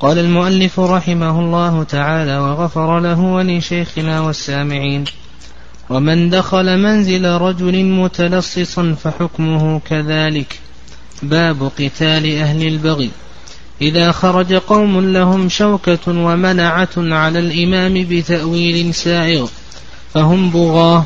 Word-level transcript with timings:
قال 0.00 0.18
المؤلف 0.18 0.80
رحمه 0.80 1.40
الله 1.40 1.82
تعالى 1.82 2.38
وغفر 2.38 3.00
له 3.00 3.20
ولشيخنا 3.20 4.20
والسامعين. 4.20 5.04
ومن 5.90 6.30
دخل 6.30 6.78
منزل 6.78 7.24
رجل 7.24 7.84
متلصصا 7.84 8.96
فحكمه 9.04 9.80
كذلك. 9.80 10.58
باب 11.22 11.70
قتال 11.78 12.38
أهل 12.38 12.66
البغي. 12.66 13.10
إذا 13.82 14.12
خرج 14.12 14.54
قوم 14.54 15.00
لهم 15.00 15.48
شوكة 15.48 16.08
ومنعة 16.08 16.88
على 16.96 17.38
الإمام 17.38 18.06
بتأويل 18.10 18.94
سائغ. 18.94 19.46
فهم 20.14 20.50
بغاة. 20.50 21.04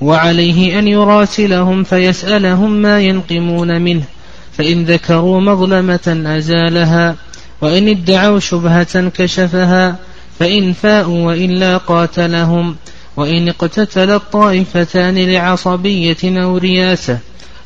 وعليه 0.00 0.78
أن 0.78 0.88
يراسلهم 0.88 1.84
فيسألهم 1.84 2.70
ما 2.70 3.00
ينقمون 3.00 3.82
منه. 3.82 4.04
فإن 4.52 4.84
ذكروا 4.84 5.40
مظلمة 5.40 6.22
أزالها. 6.26 7.16
وإن 7.60 7.88
ادعوا 7.88 8.38
شبهة 8.38 9.08
كشفها 9.08 9.96
فإن 10.38 10.72
فاءوا 10.72 11.26
وإلا 11.26 11.76
قاتلهم. 11.76 12.76
وإن 13.16 13.48
اقتتل 13.48 14.10
الطائفتان 14.10 15.18
لعصبية 15.18 16.16
أو 16.24 16.56
رياسة 16.56 17.18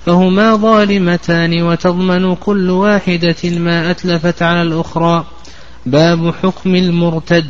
فهما 0.06 0.56
ظالمتان 0.56 1.62
وتضمن 1.62 2.34
كل 2.34 2.70
واحدة 2.70 3.36
ما 3.44 3.90
أتلفت 3.90 4.42
على 4.42 4.62
الأخرى. 4.62 5.24
باب 5.86 6.34
حكم 6.42 6.74
المرتد 6.74 7.46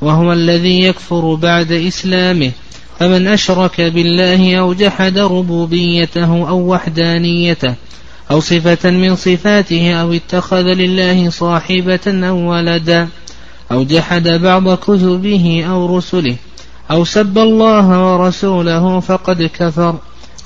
وهو 0.00 0.32
الذي 0.32 0.80
يكفر 0.80 1.34
بعد 1.34 1.72
إسلامه. 1.72 2.52
فمن 2.98 3.26
أشرك 3.26 3.80
بالله 3.80 4.56
أو 4.56 4.74
جحد 4.74 5.18
ربوبيته 5.18 6.48
أو 6.48 6.72
وحدانيته 6.72 7.74
أو 8.30 8.40
صفة 8.40 8.90
من 8.90 9.16
صفاته 9.16 9.94
أو 9.94 10.12
اتخذ 10.12 10.62
لله 10.62 11.30
صاحبة 11.30 12.00
أو 12.06 12.50
ولدا 12.50 13.08
أو 13.72 13.84
جحد 13.84 14.28
بعض 14.28 14.74
كتبه 14.74 15.64
أو 15.68 15.96
رسله 15.96 16.36
أو 16.90 17.04
سب 17.04 17.38
الله 17.38 18.14
ورسوله 18.14 19.00
فقد 19.00 19.42
كفر 19.42 19.96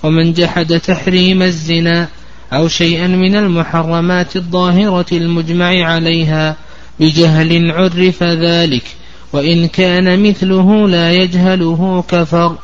ومن 0.02 0.32
جحد 0.32 0.80
تحريم 0.80 1.42
الزنا 1.42 2.08
أو 2.52 2.68
شيئا 2.68 3.06
من 3.06 3.36
المحرمات 3.36 4.36
الظاهرة 4.36 5.06
المجمع 5.12 5.84
عليها 5.84 6.56
بجهل 7.00 7.70
عرف 7.70 8.22
ذلك 8.22 8.84
وإن 9.32 9.68
كان 9.68 10.22
مثله 10.30 10.88
لا 10.88 11.12
يجهله 11.12 12.04
كفر. 12.08 12.56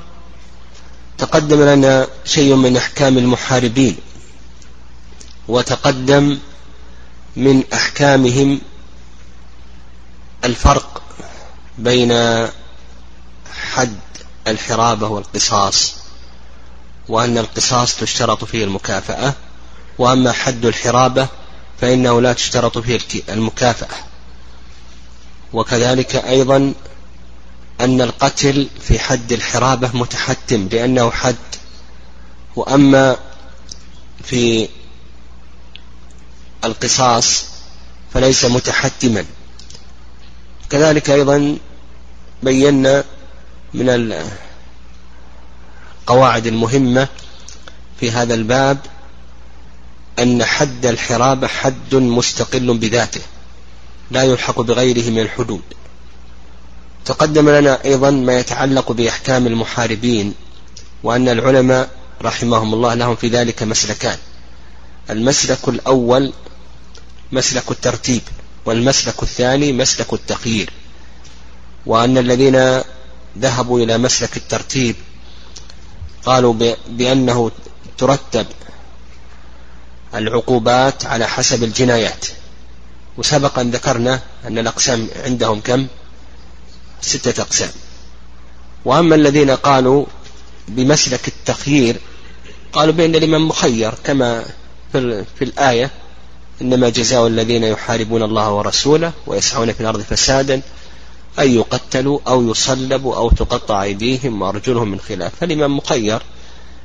تقدم 1.19 1.63
لنا 1.63 2.07
شيء 2.25 2.55
من 2.55 2.77
أحكام 2.77 3.19
المحاربين. 3.19 3.97
وتقدم 5.49 6.39
من 7.37 7.65
أحكامهم 7.73 8.61
الفرق 10.45 11.03
بين 11.79 12.13
حد 13.73 13.99
الحرابة 14.47 15.09
والقصاص 15.09 15.95
وأن 17.09 17.39
القصاص 17.39 17.97
تشترط 17.97 18.45
فيه 18.45 18.65
المكافأة 18.65 19.35
وأما 19.99 20.33
حد 20.33 20.67
الحرابة 20.67 21.29
فإنه 21.81 22.21
لا 22.21 22.33
تشترط 22.33 22.79
فيه 22.79 23.01
المكافأة. 23.29 23.97
وكذلك 25.53 26.17
أيضا 26.17 26.75
أن 27.81 28.01
القتل 28.01 28.69
في 28.81 28.99
حد 28.99 29.33
الحرابة 29.33 29.91
متحتم 29.95 30.69
لأنه 30.73 31.11
حد. 31.11 31.37
وأما 32.57 33.17
في 34.25 34.69
القصاص 36.65 37.45
فليس 38.15 38.45
متحتما. 38.45 39.25
كذلك 40.71 41.11
أيضا 41.11 41.59
بينا 42.43 43.05
من 43.75 44.19
القواعد 46.09 46.47
المهمة 46.47 47.09
في 48.01 48.11
هذا 48.11 48.35
الباب 48.35 48.79
أن 50.19 50.45
حد 50.45 50.87
الحرابة 50.87 51.47
حد 51.47 51.95
مستقل 51.95 52.79
بذاته 52.79 53.21
لا 54.11 54.23
يلحق 54.23 54.61
بغيره 54.61 55.11
من 55.11 55.19
الحدود. 55.19 55.63
تقدم 57.05 57.49
لنا 57.49 57.85
أيضا 57.85 58.11
ما 58.11 58.39
يتعلق 58.39 58.93
بأحكام 58.93 59.47
المحاربين 59.47 60.35
وأن 61.03 61.29
العلماء 61.29 61.91
رحمهم 62.23 62.75
الله 62.75 62.95
لهم 62.95 63.17
في 63.17 63.29
ذلك 63.29 63.63
مسلكان. 63.63 64.19
المسلك 65.11 65.69
الأول 65.69 66.33
مسلك 67.33 67.71
الترتيب 67.71 68.23
والمسلك 68.65 69.23
الثاني 69.23 69.73
مسلك 69.73 70.13
التخيير 70.13 70.71
وأن 71.87 72.19
الذين 72.19 72.83
ذهبوا 73.39 73.81
إلى 73.81 73.99
مسلك 73.99 74.37
الترتيب 74.37 74.97
قالوا 76.25 76.75
بأنه 76.89 77.51
ترتب 77.99 78.47
العقوبات 80.15 81.07
على 81.07 81.29
حسب 81.29 81.63
الجنايات. 81.65 82.27
وسبق 83.17 83.59
أن 83.59 83.71
ذكرنا 83.71 84.21
أن 84.45 84.59
الأقسام 84.59 85.09
عندهم 85.25 85.61
كم؟ 85.61 85.87
ستة 87.01 87.43
أقسام. 87.43 87.71
وأما 88.85 89.15
الذين 89.15 89.51
قالوا 89.51 90.07
بمسلك 90.69 91.29
التخيير 91.29 91.97
قالوا 92.73 92.95
بأن 92.95 93.15
الإمام 93.15 93.49
مخير 93.49 93.95
كما 94.05 94.45
في 94.93 95.43
الآية 95.43 95.91
إنما 96.63 96.89
جزاء 96.89 97.27
الذين 97.27 97.65
يحاربون 97.65 98.23
الله 98.23 98.53
ورسوله 98.53 99.13
ويسعون 99.27 99.73
في 99.73 99.81
الأرض 99.81 100.01
فسادا 100.01 100.61
أن 101.39 101.55
يقتلوا 101.55 102.19
أو 102.29 102.51
يصلبوا 102.51 103.17
أو 103.17 103.31
تقطع 103.31 103.83
أيديهم 103.83 104.43
وأرجلهم 104.43 104.91
من 104.91 105.01
خلاف. 105.01 105.33
فالإمام 105.41 105.77
مخير 105.77 106.23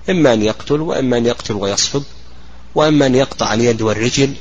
إما 0.09 0.34
أن 0.34 0.41
يقتل 0.41 0.81
وإما 0.81 1.17
أن 1.17 1.25
يقتل 1.25 1.53
ويصلب 1.53 2.03
وإما 2.75 3.06
أن 3.06 3.16
يقطع 3.16 3.53
اليد 3.53 3.81
والرجل 3.81 4.34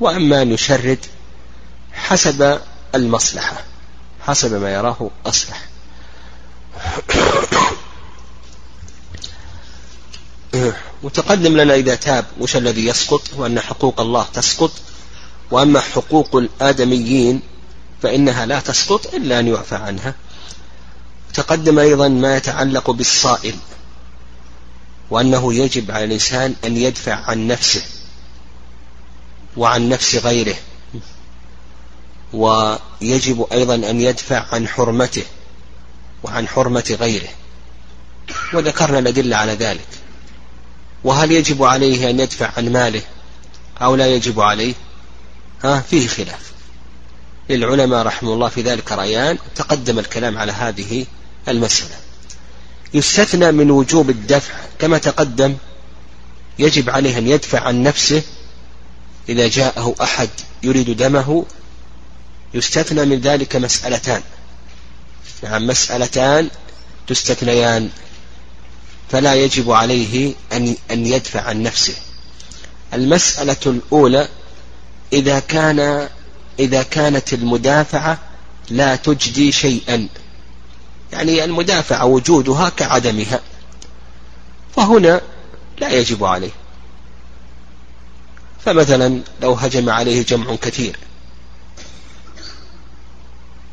وإما 0.00 0.42
أن 0.42 0.52
يشرد 0.52 0.98
حسب 1.92 2.58
المصلحة 2.94 3.64
حسب 4.20 4.52
ما 4.52 4.74
يراه 4.74 5.10
أصلح. 5.26 5.68
وتقدم 11.02 11.56
لنا 11.56 11.74
إذا 11.74 11.94
تاب 11.94 12.24
وش 12.40 12.56
الذي 12.56 12.86
يسقط 12.86 13.22
وأن 13.36 13.60
حقوق 13.60 14.00
الله 14.00 14.26
تسقط. 14.34 14.72
وأما 15.50 15.80
حقوق 15.80 16.36
الآدميين 16.36 17.40
فإنها 18.02 18.46
لا 18.46 18.60
تسقط 18.60 19.14
إلا 19.14 19.40
أن 19.40 19.48
يعفى 19.48 19.74
عنها. 19.74 20.14
تقدم 21.34 21.78
أيضا 21.78 22.08
ما 22.08 22.36
يتعلق 22.36 22.90
بالصائل 22.90 23.54
وأنه 25.10 25.54
يجب 25.54 25.90
على 25.90 26.04
الإنسان 26.04 26.54
أن 26.64 26.76
يدفع 26.76 27.14
عن 27.14 27.46
نفسه 27.46 27.82
وعن 29.56 29.88
نفس 29.88 30.14
غيره. 30.14 30.56
ويجب 32.32 33.46
أيضا 33.52 33.74
أن 33.74 34.00
يدفع 34.00 34.44
عن 34.52 34.68
حرمته 34.68 35.24
وعن 36.22 36.48
حرمة 36.48 36.96
غيره. 37.00 37.28
وذكرنا 38.54 38.98
الأدلة 38.98 39.36
على 39.36 39.52
ذلك. 39.52 39.88
وهل 41.06 41.32
يجب 41.32 41.62
عليه 41.62 42.10
أن 42.10 42.20
يدفع 42.20 42.50
عن 42.56 42.72
ماله 42.72 43.02
أو 43.82 43.96
لا 43.96 44.06
يجب 44.06 44.40
عليه؟ 44.40 44.74
ها 45.64 45.80
فيه 45.80 46.08
خلاف. 46.08 46.52
للعلماء 47.50 48.06
رحمه 48.06 48.32
الله 48.32 48.48
في 48.48 48.62
ذلك 48.62 48.92
رأيان 48.92 49.38
تقدم 49.54 49.98
الكلام 49.98 50.38
على 50.38 50.52
هذه 50.52 51.06
المسألة. 51.48 51.94
يستثنى 52.94 53.52
من 53.52 53.70
وجوب 53.70 54.10
الدفع 54.10 54.54
كما 54.78 54.98
تقدم 54.98 55.56
يجب 56.58 56.90
عليه 56.90 57.18
أن 57.18 57.28
يدفع 57.28 57.60
عن 57.60 57.82
نفسه 57.82 58.22
إذا 59.28 59.48
جاءه 59.48 59.94
أحد 60.02 60.28
يريد 60.62 60.96
دمه. 60.96 61.44
يستثنى 62.54 63.04
من 63.04 63.20
ذلك 63.20 63.56
مسألتان. 63.56 64.22
نعم 65.42 65.66
مسألتان 65.66 66.50
تستثنيان 67.06 67.90
فلا 69.08 69.34
يجب 69.34 69.70
عليه 69.70 70.34
أن 70.52 70.76
أن 70.90 71.06
يدفع 71.06 71.40
عن 71.40 71.62
نفسه. 71.62 71.94
المسألة 72.94 73.56
الأولى 73.66 74.28
إذا 75.12 75.38
كان 75.38 76.08
إذا 76.58 76.82
كانت 76.82 77.32
المدافعة 77.32 78.18
لا 78.70 78.96
تجدي 78.96 79.52
شيئا. 79.52 80.08
يعني 81.12 81.44
المدافعة 81.44 82.04
وجودها 82.04 82.68
كعدمها. 82.68 83.40
فهنا 84.76 85.20
لا 85.78 85.90
يجب 85.90 86.24
عليه. 86.24 86.50
فمثلا 88.64 89.20
لو 89.42 89.52
هجم 89.52 89.90
عليه 89.90 90.22
جمع 90.22 90.54
كثير. 90.54 90.98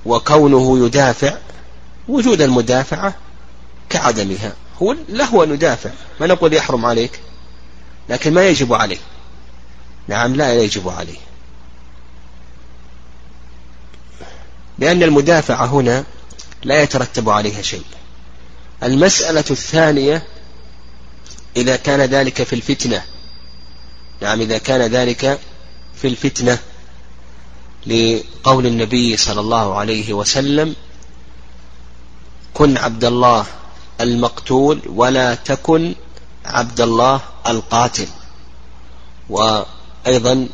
وكونه 0.05 0.85
يدافع 0.85 1.37
وجود 2.07 2.41
المدافعة 2.41 3.15
كعدمها. 3.89 4.53
هو 4.81 4.95
له 5.09 5.43
أن 5.43 5.53
يدافع 5.53 5.89
ما 6.19 6.27
نقول 6.27 6.53
يحرم 6.53 6.85
عليك 6.85 7.19
لكن 8.09 8.33
ما 8.33 8.47
يجب 8.47 8.73
عليه. 8.73 8.97
نعم 10.07 10.35
لا 10.35 10.53
يجب 10.53 10.89
عليه. 10.89 11.17
لأن 14.79 15.03
المدافعة 15.03 15.65
هنا 15.65 16.03
لا 16.63 16.81
يترتب 16.81 17.29
عليها 17.29 17.61
شيء. 17.61 17.85
المسألة 18.83 19.45
الثانية 19.51 20.23
إذا 21.57 21.75
كان 21.75 22.01
ذلك 22.01 22.43
في 22.43 22.53
الفتنة. 22.53 23.03
نعم 24.21 24.41
إذا 24.41 24.57
كان 24.57 24.81
ذلك 24.81 25.39
في 25.95 26.07
الفتنة 26.07 26.59
لقول 27.87 28.65
النبي 28.65 29.17
صلى 29.17 29.39
الله 29.39 29.75
عليه 29.75 30.13
وسلم 30.13 30.75
كن 32.53 32.77
عبد 32.77 33.05
الله 33.05 33.45
المقتول 34.01 34.81
ولا 34.85 35.35
تكن 35.35 35.95
عبد 36.45 36.81
الله 36.81 37.21
القاتل. 37.47 38.07
وأيضا 39.29 40.47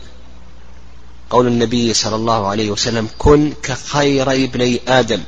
قول 1.29 1.47
النبي 1.47 1.93
صلى 1.93 2.15
الله 2.15 2.47
عليه 2.47 2.71
وسلم 2.71 3.09
كن 3.17 3.53
كخير 3.63 4.31
ابني 4.31 4.81
آدم. 4.87 5.23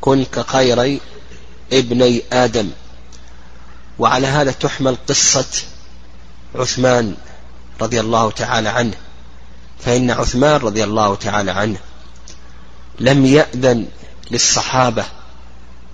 كن 0.00 0.24
كخير 0.24 1.00
ابني 1.72 2.22
آدم. 2.32 2.70
وعلى 3.98 4.26
هذا 4.26 4.50
تحمل 4.50 4.96
قصة 5.08 5.62
عثمان 6.54 7.16
رضي 7.80 8.00
الله 8.00 8.30
تعالى 8.30 8.68
عنه. 8.68 8.94
فإن 9.80 10.10
عثمان 10.10 10.60
رضي 10.60 10.84
الله 10.84 11.14
تعالى 11.14 11.50
عنه 11.50 11.78
لم 13.00 13.26
يأذن 13.26 13.86
للصحابة 14.30 15.04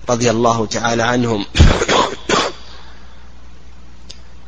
رضي 0.09 0.29
الله 0.29 0.65
تعالى 0.65 1.03
عنهم. 1.03 1.45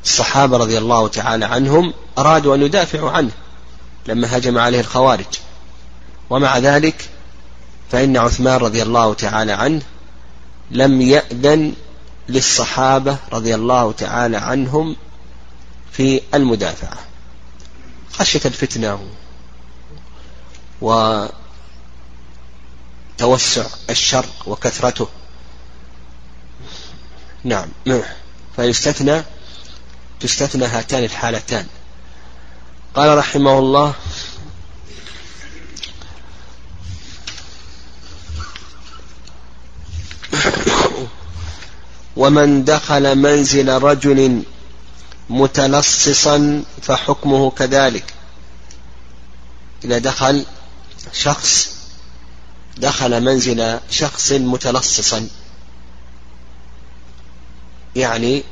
الصحابة 0.03 0.57
رضي 0.57 0.77
الله 0.77 1.07
تعالى 1.07 1.45
عنهم 1.45 1.93
أرادوا 2.17 2.55
أن 2.55 2.61
يدافعوا 2.61 3.11
عنه 3.11 3.31
لما 4.07 4.37
هجم 4.37 4.57
عليه 4.57 4.79
الخوارج. 4.79 5.25
ومع 6.29 6.57
ذلك 6.57 7.09
فإن 7.91 8.17
عثمان 8.17 8.57
رضي 8.57 8.83
الله 8.83 9.13
تعالى 9.13 9.51
عنه 9.51 9.81
لم 10.71 11.01
يأذن 11.01 11.73
للصحابة 12.29 13.17
رضي 13.33 13.55
الله 13.55 13.91
تعالى 13.91 14.37
عنهم 14.37 14.95
في 15.91 16.21
المدافعة. 16.33 16.97
خشية 18.13 18.41
الفتنة 18.45 18.99
وتوسع 20.81 21.29
الشر 23.89 24.25
وكثرته. 24.47 25.07
نعم. 27.45 27.67
فيستثنى 28.55 29.23
تستثنى 30.19 30.65
هاتان 30.65 31.03
الحالتان. 31.03 31.65
قال 32.95 33.17
رحمه 33.17 33.59
الله 33.59 33.93
ومن 42.15 42.63
دخل 42.63 43.15
منزل 43.15 43.69
رجل 43.69 44.43
متلصصا 45.29 46.63
فحكمه 46.81 47.51
كذلك. 47.51 48.13
إذا 49.83 49.97
دخل 49.97 50.45
شخص 51.13 51.69
دخل 52.77 53.23
منزل 53.23 53.79
شخص 53.89 54.31
متلصصا. 54.31 55.27
يعني 57.95 58.43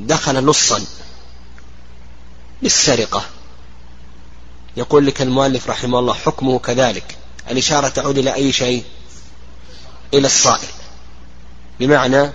دخل 0.00 0.46
لصا 0.46 0.84
للسرقة. 2.62 3.24
يقول 4.76 5.06
لك 5.06 5.22
المؤلف 5.22 5.70
رحمه 5.70 5.98
الله 5.98 6.14
حكمه 6.14 6.58
كذلك. 6.58 7.16
الإشارة 7.50 7.88
تعود 7.88 8.18
إلى 8.18 8.34
أي 8.34 8.52
شيء؟ 8.52 8.84
إلى 10.14 10.26
الصائل. 10.26 10.68
بمعنى 11.80 12.32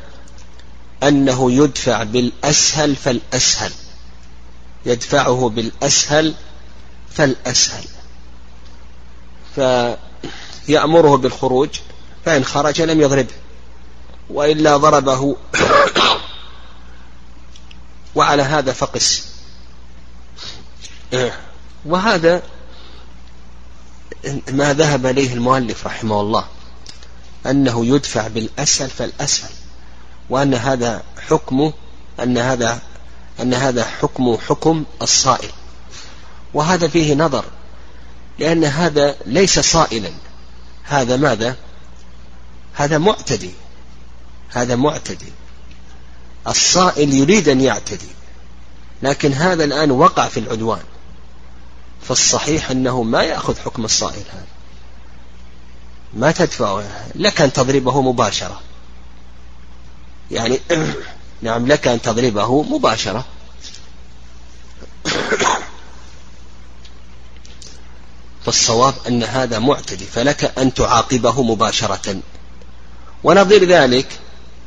أنه 1.03 1.51
يدفع 1.51 2.03
بالأسهل 2.03 2.95
فالأسهل. 2.95 3.71
يدفعه 4.85 5.49
بالأسهل 5.49 6.33
فالأسهل. 7.13 7.85
فيأمره 9.55 11.17
بالخروج 11.17 11.69
فإن 12.25 12.45
خرج 12.45 12.81
لم 12.81 13.01
يضربه. 13.01 13.33
وإلا 14.29 14.77
ضربه 14.77 15.35
وعلى 18.15 18.43
هذا 18.43 18.73
فقس. 18.73 19.27
وهذا 21.85 22.43
ما 24.51 24.73
ذهب 24.73 25.05
إليه 25.05 25.33
المؤلف 25.33 25.87
رحمه 25.87 26.21
الله 26.21 26.45
أنه 27.45 27.85
يدفع 27.85 28.27
بالأسهل 28.27 28.89
فالأسهل 28.89 29.51
وأن 30.29 30.53
هذا 30.53 31.03
حكمه 31.29 31.73
أن 32.19 32.37
هذا 32.37 32.79
أن 33.41 33.53
هذا 33.53 33.85
حكم 33.85 34.37
حكم 34.37 34.83
الصائل. 35.01 35.51
وهذا 36.53 36.87
فيه 36.87 37.13
نظر 37.15 37.45
لأن 38.39 38.63
هذا 38.63 39.15
ليس 39.25 39.59
صائلا. 39.59 40.11
هذا 40.83 41.17
ماذا؟ 41.17 41.55
هذا 42.73 42.97
معتدي. 42.97 43.51
هذا 44.53 44.75
معتدي. 44.75 45.31
الصائل 46.47 47.13
يريد 47.13 47.49
أن 47.49 47.61
يعتدي 47.61 48.07
لكن 49.01 49.33
هذا 49.33 49.63
الآن 49.63 49.91
وقع 49.91 50.27
في 50.27 50.39
العدوان. 50.39 50.83
فالصحيح 52.01 52.71
أنه 52.71 53.03
ما 53.03 53.23
يأخذ 53.23 53.59
حكم 53.59 53.85
الصائل 53.85 54.23
هذا. 54.33 54.45
ما 56.13 56.31
تدفع 56.31 56.83
لك 57.15 57.41
أن 57.41 57.53
تضربه 57.53 58.01
مباشرة. 58.01 58.61
يعني 60.31 60.59
نعم 61.41 61.67
لك 61.67 61.87
أن 61.87 62.01
تضربه 62.01 62.63
مباشرة. 62.63 63.25
فالصواب 68.45 68.93
أن 69.07 69.23
هذا 69.23 69.59
معتدي 69.59 70.05
فلك 70.05 70.59
أن 70.59 70.73
تعاقبه 70.73 71.43
مباشرة. 71.43 72.21
ونظير 73.23 73.63
ذلك 73.63 74.19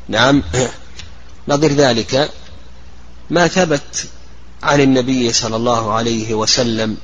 نعم. 0.08 0.42
نظير 1.48 1.72
ذلك. 1.72 2.30
ما 3.30 3.48
ثبت 3.48 4.08
عن 4.62 4.80
النبي 4.80 5.32
صلى 5.32 5.56
الله 5.56 5.92
عليه 5.92 6.34
وسلم. 6.34 6.96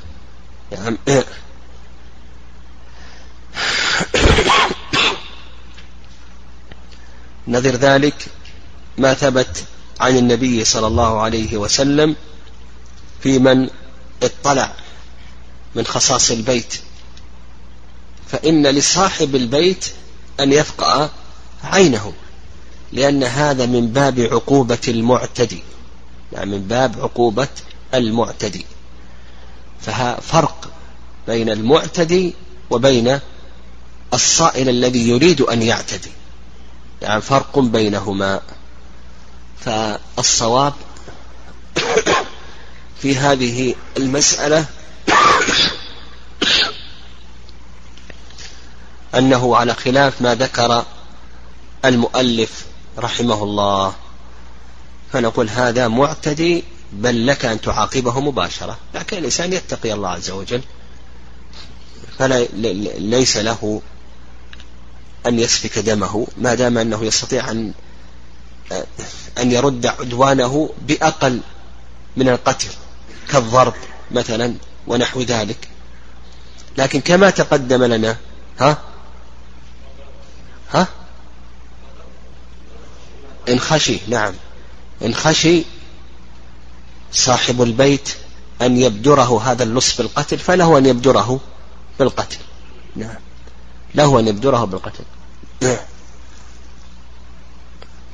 نعم. 0.72 0.98
نظير 7.48 7.76
ذلك. 7.76 8.26
ما 8.98 9.14
ثبت 9.14 9.64
عن 10.00 10.16
النبي 10.16 10.64
صلى 10.64 10.86
الله 10.86 11.20
عليه 11.20 11.56
وسلم 11.56 12.16
في 13.22 13.38
من 13.38 13.70
اطلع 14.22 14.72
من 15.74 15.86
خصاص 15.86 16.30
البيت. 16.30 16.74
فإن 18.28 18.66
لصاحب 18.66 19.36
البيت 19.36 19.84
أن 20.40 20.52
يفقأ 20.52 21.10
عينه. 21.64 22.12
لأن 22.92 23.24
هذا 23.24 23.66
من 23.66 23.86
باب 23.86 24.20
عقوبة 24.20 24.78
المعتدي. 24.88 25.62
يعني 26.32 26.50
من 26.50 26.62
باب 26.62 27.00
عقوبة 27.00 27.48
المعتدي. 27.94 28.66
ففرق 29.80 30.70
بين 31.26 31.50
المعتدي 31.50 32.34
وبين 32.70 33.20
الصائل 34.14 34.68
الذي 34.68 35.08
يريد 35.08 35.40
أن 35.40 35.62
يعتدي. 35.62 36.10
يعني 37.02 37.20
فرق 37.20 37.58
بينهما. 37.58 38.40
فالصواب 39.60 40.72
في 43.02 43.16
هذه 43.16 43.74
المسألة 43.96 44.66
أنه 49.14 49.56
على 49.56 49.74
خلاف 49.74 50.22
ما 50.22 50.34
ذكر 50.34 50.84
المؤلف 51.84 52.64
رحمه 52.98 53.42
الله 53.42 53.94
فنقول 55.12 55.48
هذا 55.48 55.88
معتدي 55.88 56.64
بل 56.92 57.26
لك 57.26 57.44
أن 57.44 57.60
تعاقبه 57.60 58.20
مباشرة. 58.20 58.78
لكن 58.94 59.18
الإنسان 59.18 59.52
يتقي 59.52 59.92
الله 59.92 60.08
عز 60.08 60.30
وجل. 60.30 60.62
فليس 62.18 63.36
له 63.36 63.82
أن 65.26 65.38
يسفك 65.38 65.78
دمه 65.78 66.26
ما 66.38 66.54
دام 66.54 66.78
أنه 66.78 67.04
يستطيع 67.04 67.50
أن 67.50 67.72
أن 69.38 69.52
يرد 69.52 69.86
عدوانه 69.86 70.70
بأقل 70.82 71.40
من 72.16 72.28
القتل 72.28 72.68
كالضرب 73.28 73.74
مثلا 74.10 74.54
ونحو 74.86 75.20
ذلك. 75.20 75.68
لكن 76.78 77.00
كما 77.00 77.30
تقدم 77.30 77.84
لنا 77.84 78.16
ها؟ 78.58 78.78
ها؟ 80.70 80.86
إن 83.48 83.60
خشي 83.60 84.00
نعم. 84.08 84.34
إن 85.04 85.14
خشي 85.14 85.64
صاحب 87.12 87.62
البيت 87.62 88.16
أن 88.62 88.78
يبدره 88.78 89.42
هذا 89.42 89.62
اللص 89.62 89.96
بالقتل 89.96 90.38
فله 90.38 90.78
أن 90.78 90.86
يبدره 90.86 91.40
بالقتل. 91.98 92.38
نعم. 92.96 93.16
له 93.94 94.20
أن 94.20 94.28
يبدره 94.28 94.64
بالقتل. 94.64 95.04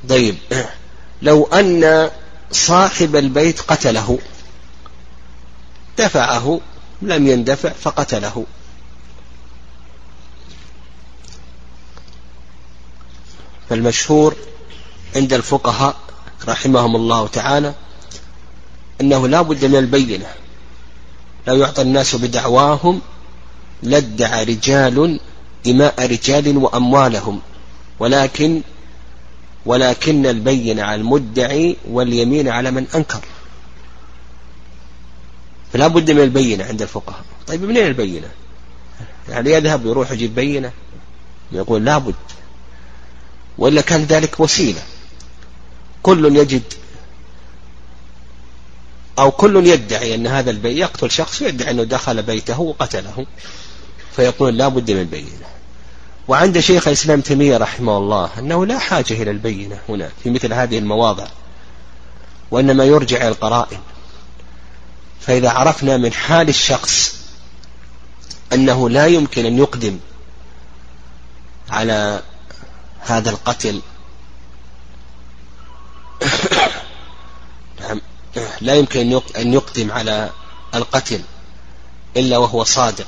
طيب. 0.09 0.37
لو 1.21 1.43
أن 1.43 2.11
صاحب 2.51 3.15
البيت 3.15 3.61
قتله 3.61 4.19
دفعه 5.97 6.59
لم 7.01 7.27
يندفع 7.27 7.69
فقتله. 7.69 8.45
فالمشهور 13.69 14.35
عند 15.15 15.33
الفقهاء 15.33 15.95
رحمهم 16.47 16.95
الله 16.95 17.27
تعالى 17.27 17.73
أنه 19.01 19.27
لا 19.27 19.41
بد 19.41 19.65
من 19.65 19.75
البينة. 19.75 20.25
لو 21.47 21.55
يعطى 21.55 21.81
الناس 21.81 22.15
بدعواهم 22.15 23.01
لادعى 23.83 24.43
رجال 24.43 25.19
إماء 25.67 26.05
رجال 26.11 26.57
وأموالهم. 26.57 27.41
ولكن 27.99 28.61
ولكن 29.65 30.25
البين 30.25 30.79
على 30.79 31.01
المدعي 31.01 31.77
واليمين 31.89 32.47
على 32.47 32.71
من 32.71 32.87
أنكر. 32.95 33.19
فلا 35.73 35.87
بد 35.87 36.11
من 36.11 36.21
البينة 36.21 36.65
عند 36.65 36.81
الفقهاء. 36.81 37.23
طيب 37.47 37.63
منين 37.63 37.87
البينة؟ 37.87 38.27
يعني 39.29 39.51
يذهب 39.51 39.85
يروح 39.85 40.11
يجيب 40.11 40.35
بينة 40.35 40.71
يقول 41.51 41.85
لا 41.85 41.97
بد. 41.97 42.15
وإلا 43.57 43.81
كان 43.81 44.03
ذلك 44.03 44.39
وسيلة. 44.39 44.81
كل 46.03 46.37
يجد 46.37 46.63
أو 49.19 49.31
كل 49.31 49.67
يدعي 49.67 50.15
أن 50.15 50.27
هذا 50.27 50.51
البيت 50.51 50.77
يقتل 50.77 51.11
شخص 51.11 51.41
يدعي 51.41 51.71
أنه 51.71 51.83
دخل 51.83 52.23
بيته 52.23 52.59
وقتله 52.59 53.25
فيقول 54.15 54.57
لا 54.57 54.67
بد 54.67 54.91
من 54.91 54.99
البينة 54.99 55.47
وعند 56.27 56.59
شيخ 56.59 56.87
الإسلام 56.87 57.21
تيمية 57.21 57.57
رحمه 57.57 57.97
الله 57.97 58.29
أنه 58.39 58.65
لا 58.65 58.79
حاجة 58.79 59.13
إلى 59.13 59.31
البينة 59.31 59.79
هنا 59.89 60.09
في 60.23 60.29
مثل 60.29 60.53
هذه 60.53 60.77
المواضع 60.77 61.27
وإنما 62.51 62.83
يرجع 62.83 63.17
إلى 63.17 63.27
القرائن. 63.27 63.79
فإذا 65.19 65.49
عرفنا 65.49 65.97
من 65.97 66.13
حال 66.13 66.49
الشخص 66.49 67.15
أنه 68.53 68.89
لا 68.89 69.05
يمكن 69.07 69.45
أن 69.45 69.57
يقدم 69.57 69.99
على 71.69 72.21
هذا 72.99 73.29
القتل 73.29 73.81
لا 78.61 78.75
يمكن 78.75 79.21
أن 79.37 79.53
يقدم 79.53 79.91
على 79.91 80.29
القتل 80.75 81.21
إلا 82.17 82.37
وهو 82.37 82.63
صادق 82.63 83.07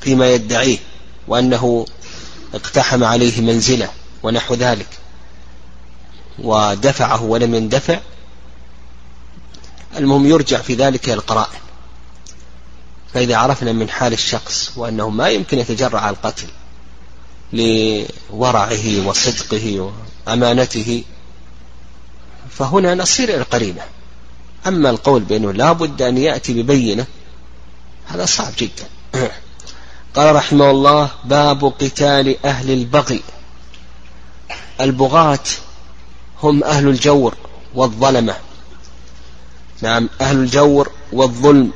فيما 0.00 0.30
يدعيه 0.30 0.78
وأنه 1.28 1.86
اقتحم 2.54 3.04
عليه 3.04 3.40
منزله 3.40 3.90
ونحو 4.22 4.54
ذلك 4.54 4.88
ودفعه 6.38 7.22
ولم 7.22 7.54
يندفع. 7.54 8.00
المهم 9.96 10.26
يرجع 10.26 10.60
في 10.60 10.74
ذلك 10.74 11.04
إلى 11.04 11.14
القرائن. 11.14 11.60
فإذا 13.14 13.36
عرفنا 13.36 13.72
من 13.72 13.90
حال 13.90 14.12
الشخص 14.12 14.72
وأنه 14.76 15.10
ما 15.10 15.28
يمكن 15.28 15.58
يتجرع 15.58 16.00
على 16.00 16.16
القتل 16.16 16.46
لورعه 17.52 19.06
وصدقه 19.06 19.92
وأمانته 20.26 21.04
فهنا 22.50 22.94
نصير 22.94 23.36
القرينة. 23.36 23.82
أما 24.66 24.90
القول 24.90 25.22
بأنه 25.22 25.52
لا 25.52 25.72
بد 25.72 26.02
أن 26.02 26.18
يأتي 26.18 26.62
ببينة 26.62 27.06
هذا 28.06 28.26
صعب 28.26 28.52
جدا. 28.58 28.84
قال 30.16 30.34
رحمه 30.34 30.70
الله 30.70 31.10
باب 31.24 31.64
قتال 31.64 32.46
أهل 32.46 32.70
البغي. 32.70 33.22
البغاة 34.80 35.38
هم 36.42 36.64
أهل 36.64 36.88
الجور 36.88 37.34
والظلمة 37.74 38.36
نعم 39.82 40.08
أهل 40.20 40.36
الجور 40.36 40.90
والظلم 41.12 41.72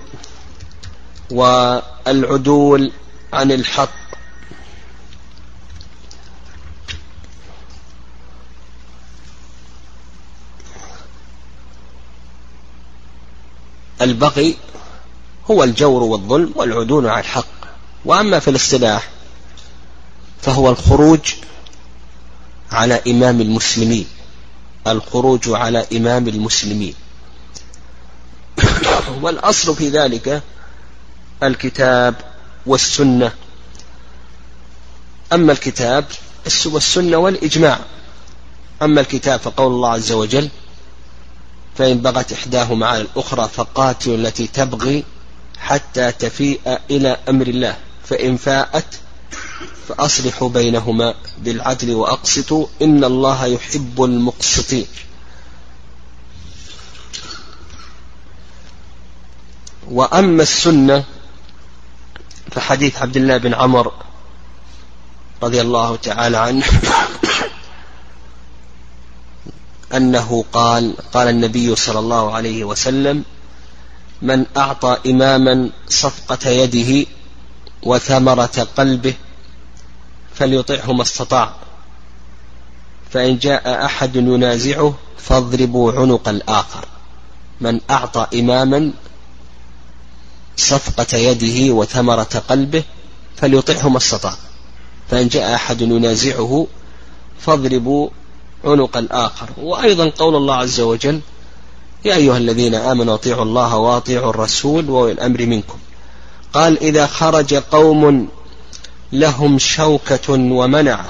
والعدول 1.31 2.93
عن 3.33 3.53
الحق. 3.53 4.06
البغي 14.03 14.57
هو 15.51 15.65
الجور 15.65 16.03
والظلم 16.03 16.53
والعدول 16.55 17.07
عن 17.07 17.21
الحق. 17.21 17.47
وأما 18.05 18.39
في 18.39 18.51
الاصطلاح 18.51 19.09
فهو 20.43 20.71
الخروج 20.71 21.35
على 22.73 23.03
إمام 23.07 23.41
المسلمين. 23.41 24.07
الخروج 24.87 25.49
على 25.49 25.87
إمام 25.97 26.29
المسلمين. 26.29 26.95
والأصل 29.23 29.77
في 29.77 29.89
ذلك 29.89 30.43
الكتاب 31.43 32.15
والسنة. 32.67 33.33
أما 35.33 35.53
الكتاب 35.53 36.05
والسنة 36.67 37.17
والإجماع. 37.17 37.79
أما 38.83 39.01
الكتاب 39.01 39.41
فقول 39.41 39.73
الله 39.73 39.91
عز 39.93 40.13
وجل 40.13 40.51
فإن 41.79 41.99
بغت 41.99 42.33
إحداهما 42.33 42.87
على 42.87 43.01
الأخرى 43.01 43.49
فقاتلوا 43.49 44.17
التي 44.17 44.47
تبغي 44.47 45.05
حتى 45.59 46.13
تفيء 46.13 46.81
إلى 46.91 47.17
أمر 47.29 47.47
الله. 47.47 47.77
فإن 48.05 48.37
فاءت 48.37 49.01
فأصلحوا 49.89 50.49
بينهما 50.49 51.15
بالعدل 51.39 51.95
وأقسطوا. 51.95 52.67
إن 52.83 53.05
الله 53.05 53.47
يحب 53.47 54.05
المقسطين. 54.05 54.87
وأما 59.91 60.43
السنة 60.43 61.05
فحديث 62.51 63.03
عبد 63.03 63.17
الله 63.17 63.37
بن 63.37 63.55
عمر 63.55 63.93
رضي 65.43 65.61
الله 65.61 65.97
تعالى 65.97 66.37
عنه 66.37 66.65
أنه 69.95 70.45
قال 70.53 70.95
قال 71.15 71.29
النبي 71.29 71.77
صلى 71.77 71.99
الله 71.99 72.35
عليه 72.35 72.65
وسلم 72.65 73.25
من 74.23 74.47
أعطى 74.57 74.97
إماما 75.07 75.71
صفقة 75.89 76.51
يده 76.51 77.07
وثمرة 77.83 78.69
قلبه 78.77 79.15
فليطعه 80.35 80.93
ما 80.93 81.03
استطاع 81.03 81.55
فإن 83.11 83.39
جاء 83.39 83.85
أحد 83.85 84.17
ينازعه 84.17 84.95
فاضربوا 85.19 85.93
عنق 85.93 86.29
الآخر. 86.29 86.85
من 87.61 87.81
أعطى 87.91 88.41
إماما 88.41 88.93
صفقة 90.57 91.17
يده 91.17 91.75
وثمرة 91.75 92.43
قلبه 92.49 92.85
فليطعه 93.37 93.89
ما 93.89 93.97
استطاع 93.97 94.35
فإن 95.11 95.29
جاء 95.29 95.55
أحد 95.55 95.81
ينازعه 95.81 96.67
فاضربوا 97.41 98.09
عنق 98.65 98.97
الآخر. 98.97 99.49
وأيضا 99.57 100.11
قول 100.11 100.37
الله 100.37 100.55
عز 100.55 100.81
وجل 100.81 101.21
يا 102.05 102.15
أيها 102.15 102.37
الذين 102.37 102.75
آمنوا 102.75 103.15
أطيعوا 103.15 103.43
الله 103.43 103.77
وأطيعوا 103.77 104.31
الرسول 104.31 104.91
وأولي 104.91 105.13
الأمر 105.13 105.47
منكم. 105.47 105.79
قال 106.53 106.79
إذا 106.79 107.07
خرج 107.07 107.55
قوم 107.55 108.29
لهم 109.13 109.59
شوكة 109.59 110.33
ومنعة 110.33 111.07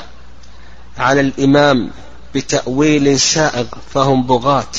على 0.99 1.21
الإمام 1.21 1.91
بتأويل 2.35 3.21
سائغ 3.21 3.67
فهم 3.95 4.23
بغاة. 4.23 4.73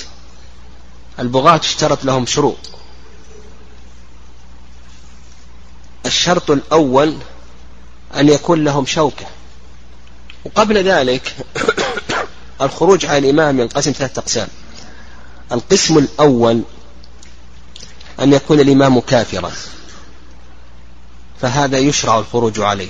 البغاة 1.20 1.56
اشترط 1.56 2.06
لهم 2.06 2.26
شروط. 2.26 2.58
الشرط 6.06 6.52
الأول 6.52 7.16
أن 8.16 8.30
يكون 8.30 8.64
لهم 8.64 8.86
شوكة. 8.86 9.26
وقبل 10.46 10.84
ذلك 10.84 11.36
الخروج 12.62 13.06
على 13.06 13.18
الإمام 13.18 13.60
ينقسم 13.60 13.92
ثلاثة 13.92 14.20
أقسام. 14.20 14.48
القسم 15.52 15.98
الأول 15.98 16.62
أن 18.20 18.34
يكون 18.34 18.60
الإمام 18.60 19.00
كافرا 19.00 19.52
فهذا 21.42 21.78
يشرع 21.78 22.20
الخروج 22.20 22.60
عليه 22.60 22.90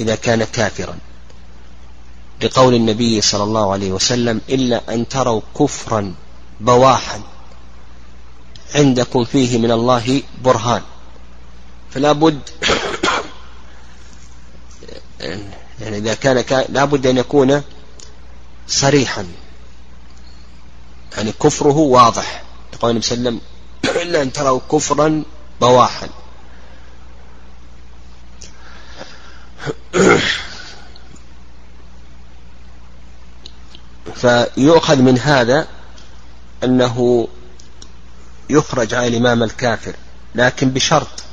إذا 0.00 0.14
كان 0.14 0.44
كافرا. 0.44 0.98
لقول 2.42 2.74
النبي 2.74 3.20
صلى 3.20 3.42
الله 3.42 3.72
عليه 3.72 3.92
وسلم 3.92 4.40
إلا 4.48 4.94
أن 4.94 5.08
تروا 5.08 5.40
كفرا 5.58 6.14
بواحا 6.60 7.20
عندكم 8.74 9.24
فيه 9.24 9.58
من 9.58 9.70
الله 9.70 10.22
برهان. 10.44 10.82
فلا 11.90 12.12
بد 12.12 12.40
يعني 15.80 15.98
إذا 15.98 16.14
كان 16.14 16.40
كا... 16.40 16.64
لا 16.68 16.84
بد 16.84 17.06
أن 17.06 17.18
يكون 17.18 17.62
صريحا. 18.68 19.26
يعني 21.16 21.32
كفره 21.32 21.76
واضح. 21.76 22.42
يقول 22.72 22.90
النبي 22.90 23.06
صلى 23.06 23.18
الله 23.18 23.30
عليه 23.30 23.38
وسلم 23.38 24.02
إلا 24.02 24.22
أن 24.22 24.32
تروا 24.32 24.60
كفرا 24.72 25.24
بواحا. 25.60 26.08
فيؤخذ 34.14 34.96
من 34.96 35.18
هذا 35.18 35.68
أنه 36.64 37.28
يخرج 38.50 38.94
على 38.94 39.06
الإمام 39.06 39.42
الكافر 39.42 39.96
لكن 40.34 40.70
بشرط 40.70 41.24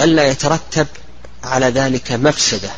ألا 0.00 0.26
يترتب 0.28 0.86
على 1.44 1.66
ذلك 1.66 2.12
مفسدة. 2.12 2.70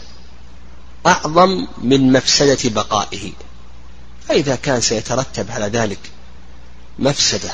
أعظم 1.07 1.67
من 1.79 2.13
مفسدة 2.13 2.71
بقائه. 2.71 3.33
فإذا 4.29 4.57
كان 4.57 4.81
سيترتب 4.81 5.51
على 5.51 5.67
ذلك 5.67 5.99
مفسدة 6.99 7.51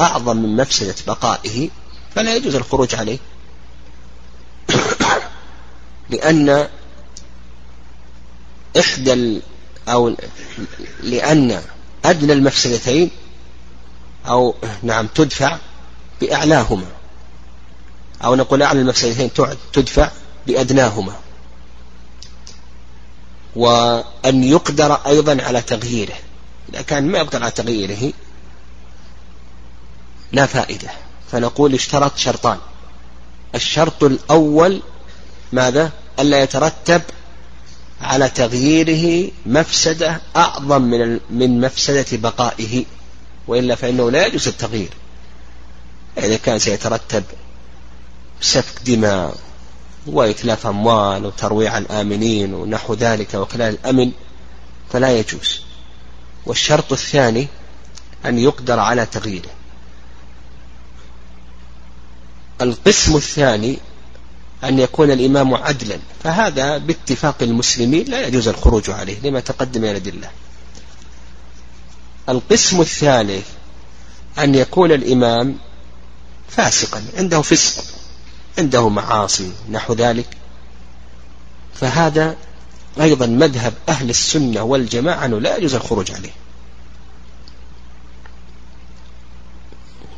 أعظم 0.00 0.36
من 0.36 0.56
مفسدة 0.56 0.94
بقائه 1.06 1.68
فلا 2.14 2.36
يجوز 2.36 2.54
الخروج 2.54 2.94
عليه. 2.94 3.18
لأن 6.10 6.68
إحدى 8.78 9.40
أو 9.88 10.16
لأن 11.02 11.62
أدنى 12.04 12.32
المفسدتين 12.32 13.10
أو 14.26 14.54
نعم 14.82 15.06
تدفع 15.06 15.58
بأعلاهما. 16.20 16.86
أو 18.24 18.34
نقول 18.34 18.62
أعلى 18.62 18.80
المفسدتين 18.80 19.30
تدفع 19.72 20.10
بأدناهما. 20.46 21.16
وأن 23.56 24.44
يقدر 24.44 24.92
أيضا 24.92 25.42
على 25.42 25.62
تغييره. 25.62 26.14
إذا 26.72 26.82
كان 26.82 27.08
ما 27.08 27.18
يقدر 27.18 27.42
على 27.42 27.50
تغييره 27.50 28.12
لا 30.32 30.46
فائدة. 30.46 30.90
فنقول 31.32 31.74
اشترط 31.74 32.16
شرطان. 32.16 32.58
الشرط 33.54 34.04
الأول 34.04 34.82
ماذا؟ 35.52 35.92
ألا 36.18 36.42
يترتب 36.42 37.02
على 38.00 38.28
تغييره 38.28 39.30
مفسدة 39.46 40.20
أعظم 40.36 40.82
من 40.82 41.20
من 41.30 41.60
مفسدة 41.60 42.06
بقائه. 42.12 42.84
وإلا 43.48 43.74
فإنه 43.74 44.10
لا 44.10 44.26
يجوز 44.26 44.48
التغيير. 44.48 44.90
إذا 46.18 46.36
كان 46.36 46.58
سيترتب 46.58 47.24
سفك 48.40 48.82
دماء 48.82 49.36
وإتلاف 50.06 50.66
أموال 50.66 51.26
وترويع 51.26 51.78
الآمنين 51.78 52.54
ونحو 52.54 52.94
ذلك 52.94 53.34
وخلال 53.34 53.74
الأمن 53.74 54.12
فلا 54.92 55.18
يجوز. 55.18 55.60
والشرط 56.46 56.92
الثاني 56.92 57.46
أن 58.26 58.38
يقدر 58.38 58.78
على 58.78 59.06
تغييره. 59.06 59.50
القسم 62.60 63.16
الثاني 63.16 63.78
أن 64.64 64.78
يكون 64.78 65.10
الإمام 65.10 65.54
عدلا 65.54 65.98
فهذا 66.24 66.78
باتفاق 66.78 67.36
المسلمين 67.42 68.04
لا 68.04 68.26
يجوز 68.26 68.48
الخروج 68.48 68.90
عليه 68.90 69.20
لما 69.20 69.40
تقدم 69.40 69.80
من 69.80 69.90
الأدلة 69.90 70.30
القسم 72.28 72.80
الثالث 72.80 73.46
أن 74.38 74.54
يكون 74.54 74.92
الإمام 74.92 75.56
فاسقا 76.48 77.02
عنده 77.16 77.42
فسق. 77.42 77.84
عنده 78.58 78.88
معاصي 78.88 79.52
نحو 79.70 79.92
ذلك. 79.92 80.36
فهذا 81.74 82.36
أيضا 83.00 83.26
مذهب 83.26 83.74
أهل 83.88 84.10
السنة 84.10 84.62
والجماعة 84.62 85.24
أنه 85.24 85.40
لا 85.40 85.56
يجوز 85.56 85.74
الخروج 85.74 86.10
عليه. 86.10 86.32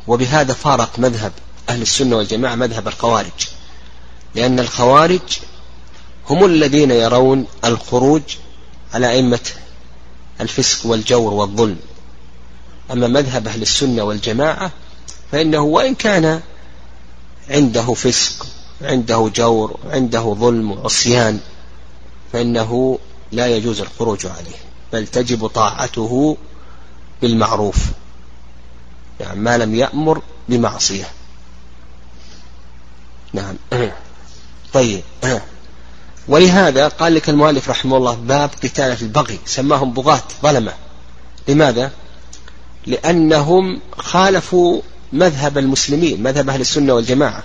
وبهذا 0.07 0.53
فارق 0.53 0.99
مذهب 0.99 1.31
أهل 1.69 1.81
السنة 1.81 2.15
والجماعة 2.15 2.55
مذهب 2.55 2.87
الخوارج. 2.87 3.47
لأن 4.35 4.59
الخوارج 4.59 5.39
هم 6.29 6.45
الذين 6.45 6.91
يرون 6.91 7.47
الخروج 7.65 8.21
على 8.93 9.11
أئمة 9.11 9.39
الفسق 10.41 10.85
والجور 10.85 11.33
والظلم. 11.33 11.79
أما 12.91 13.07
مذهب 13.07 13.47
أهل 13.47 13.61
السنة 13.61 14.03
والجماعة 14.03 14.71
فإنه 15.31 15.59
وإن 15.59 15.95
كان 15.95 16.41
عنده 17.49 17.93
فسق 17.93 18.47
عنده 18.81 19.31
جور 19.35 19.79
عنده 19.89 20.35
ظلم 20.39 20.71
وعصيان 20.71 21.39
فإنه 22.33 22.99
لا 23.31 23.47
يجوز 23.47 23.81
الخروج 23.81 24.25
عليه 24.25 24.57
بل 24.93 25.07
تجب 25.07 25.47
طاعته 25.47 26.37
بالمعروف. 27.21 27.77
يعني 29.19 29.39
ما 29.39 29.57
لم 29.57 29.75
يأمر 29.75 30.21
بمعصية. 30.49 31.05
نعم. 33.33 33.55
طيب. 34.73 35.01
ولهذا 36.27 36.87
قال 36.87 37.15
لك 37.15 37.29
المؤلف 37.29 37.69
رحمه 37.69 37.97
الله 37.97 38.15
باب 38.15 38.49
قتال 38.63 38.97
في 38.97 39.01
البغي 39.01 39.39
سماهم 39.45 39.93
بغاة 39.93 40.23
ظلمة. 40.41 40.73
لماذا؟ 41.47 41.91
لأنهم 42.85 43.81
خالفوا 43.97 44.81
مذهب 45.13 45.57
المسلمين 45.57 46.23
مذهب 46.23 46.49
أهل 46.49 46.61
السنة 46.61 46.93
والجماعة. 46.93 47.43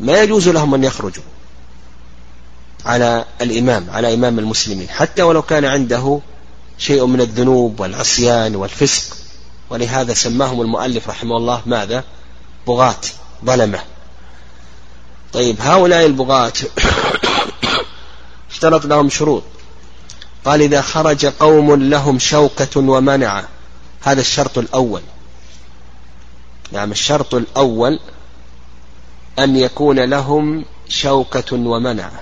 ما 0.00 0.22
يجوز 0.22 0.48
لهم 0.48 0.74
أن 0.74 0.84
يخرجوا 0.84 1.22
على 2.86 3.24
الإمام 3.40 3.90
على 3.90 4.14
إمام 4.14 4.38
المسلمين 4.38 4.88
حتى 4.88 5.22
ولو 5.22 5.42
كان 5.42 5.64
عنده 5.64 6.20
شيء 6.78 7.06
من 7.06 7.20
الذنوب 7.20 7.80
والعصيان 7.80 8.56
والفسق. 8.56 9.16
ولهذا 9.70 10.14
سماهم 10.14 10.60
المؤلف 10.60 11.08
رحمه 11.08 11.36
الله 11.36 11.62
ماذا؟ 11.66 12.04
بغاة 12.66 13.00
ظلمة. 13.44 13.78
طيب 15.32 15.56
هؤلاء 15.60 16.06
البغاة 16.06 16.52
اشترط 18.50 18.86
لهم 18.86 19.10
شروط. 19.10 19.42
قال 20.44 20.62
إذا 20.62 20.80
خرج 20.80 21.26
قوم 21.26 21.74
لهم 21.74 22.18
شوكة 22.18 22.80
ومنعة. 22.80 23.48
هذا 24.02 24.20
الشرط 24.20 24.58
الأول. 24.58 25.02
نعم 26.72 26.92
الشرط 26.92 27.34
الأول 27.34 28.00
أن 29.38 29.56
يكون 29.56 30.00
لهم 30.00 30.64
شوكة 30.88 31.56
ومنعة 31.56 32.20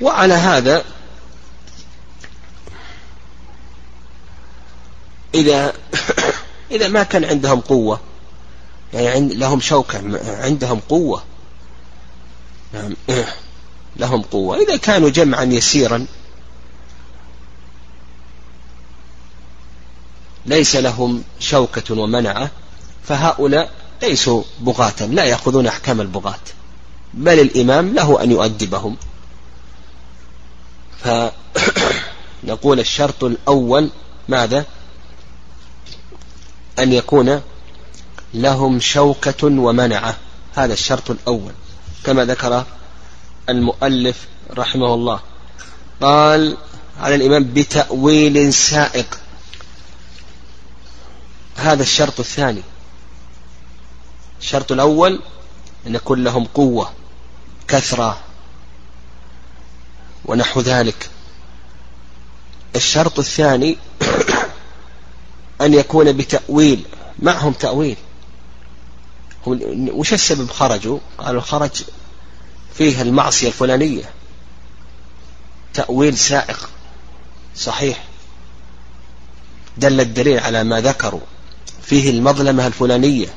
وعلى 0.00 0.34
هذا 0.34 0.84
إذا 5.34 5.72
إذا 6.70 6.88
ما 6.88 7.02
كان 7.02 7.24
عندهم 7.24 7.60
قوة 7.60 8.00
يعني 8.94 9.34
لهم 9.34 9.60
شوكة 9.60 10.20
عندهم 10.42 10.80
قوة. 10.88 11.22
نعم 12.72 12.96
لهم 13.96 14.22
قوة. 14.22 14.56
إذا 14.56 14.76
كانوا 14.76 15.08
جمعا 15.08 15.44
يسيرا 15.44 16.06
ليس 20.48 20.76
لهم 20.76 21.22
شوكة 21.40 22.00
ومنعة 22.00 22.50
فهؤلاء 23.04 23.70
ليسوا 24.02 24.42
بغاة 24.60 25.06
لا 25.06 25.24
يأخذون 25.24 25.66
أحكام 25.66 26.00
البغاة 26.00 26.40
بل 27.14 27.40
الإمام 27.40 27.94
له 27.94 28.22
أن 28.22 28.30
يؤدبهم. 28.30 28.96
فنقول 32.42 32.80
الشرط 32.86 33.24
الأول 33.24 33.90
ماذا؟ 34.28 34.64
أن 36.78 36.92
يكون 36.92 37.40
لهم 38.34 38.80
شوكة 38.80 39.46
ومنعة 39.46 40.16
هذا 40.54 40.72
الشرط 40.72 41.10
الأول. 41.10 41.52
كما 42.04 42.24
ذكر 42.24 42.64
المؤلف 43.48 44.26
رحمه 44.56 44.94
الله 44.94 45.20
قال 46.02 46.56
على 47.00 47.14
الإمام 47.14 47.44
بتأويل 47.44 48.52
سائق. 48.52 49.18
هذا 51.58 51.82
الشرط 51.82 52.20
الثاني. 52.20 52.62
الشرط 54.40 54.72
الأول 54.72 55.20
أن 55.86 55.94
يكون 55.94 56.24
لهم 56.24 56.44
قوة 56.44 56.92
كثرة 57.68 58.20
ونحو 60.24 60.60
ذلك. 60.60 61.10
الشرط 62.76 63.18
الثاني 63.18 63.78
أن 65.60 65.74
يكون 65.74 66.12
بتأويل 66.12 66.84
معهم 67.18 67.52
تأويل. 67.52 67.96
وش 69.46 70.12
السبب 70.12 70.50
خرجوا؟ 70.50 70.98
قالوا 71.18 71.40
خرج 71.40 71.82
فيه 72.74 73.02
المعصية 73.02 73.48
الفلانية. 73.48 74.10
تأويل 75.74 76.18
سائق 76.18 76.68
صحيح. 77.56 78.04
دل 79.76 80.00
الدليل 80.00 80.38
على 80.38 80.64
ما 80.64 80.80
ذكروا. 80.80 81.20
فيه 81.82 82.10
المظلمة 82.10 82.66
الفلانية. 82.66 83.34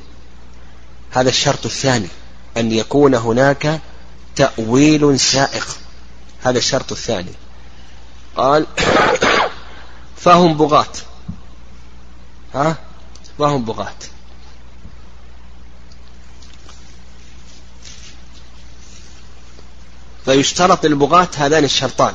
هذا 1.12 1.30
الشرط 1.30 1.66
الثاني 1.66 2.08
أن 2.58 2.72
يكون 2.72 3.16
هناك 3.16 3.82
تأويل 4.36 5.20
سائق. 5.20 5.68
هذا 6.42 6.58
الشرط 6.58 6.92
الثاني. 6.92 7.34
قال 8.36 8.68
فهم 10.24 10.58
بغاة. 10.58 10.94
ها؟ 12.56 12.78
فهم 13.40 13.66
بغاة. 13.66 13.94
فيشترط 20.26 20.86
البغاة 20.86 21.30
هذان 21.38 21.64
الشرطان. 21.64 22.14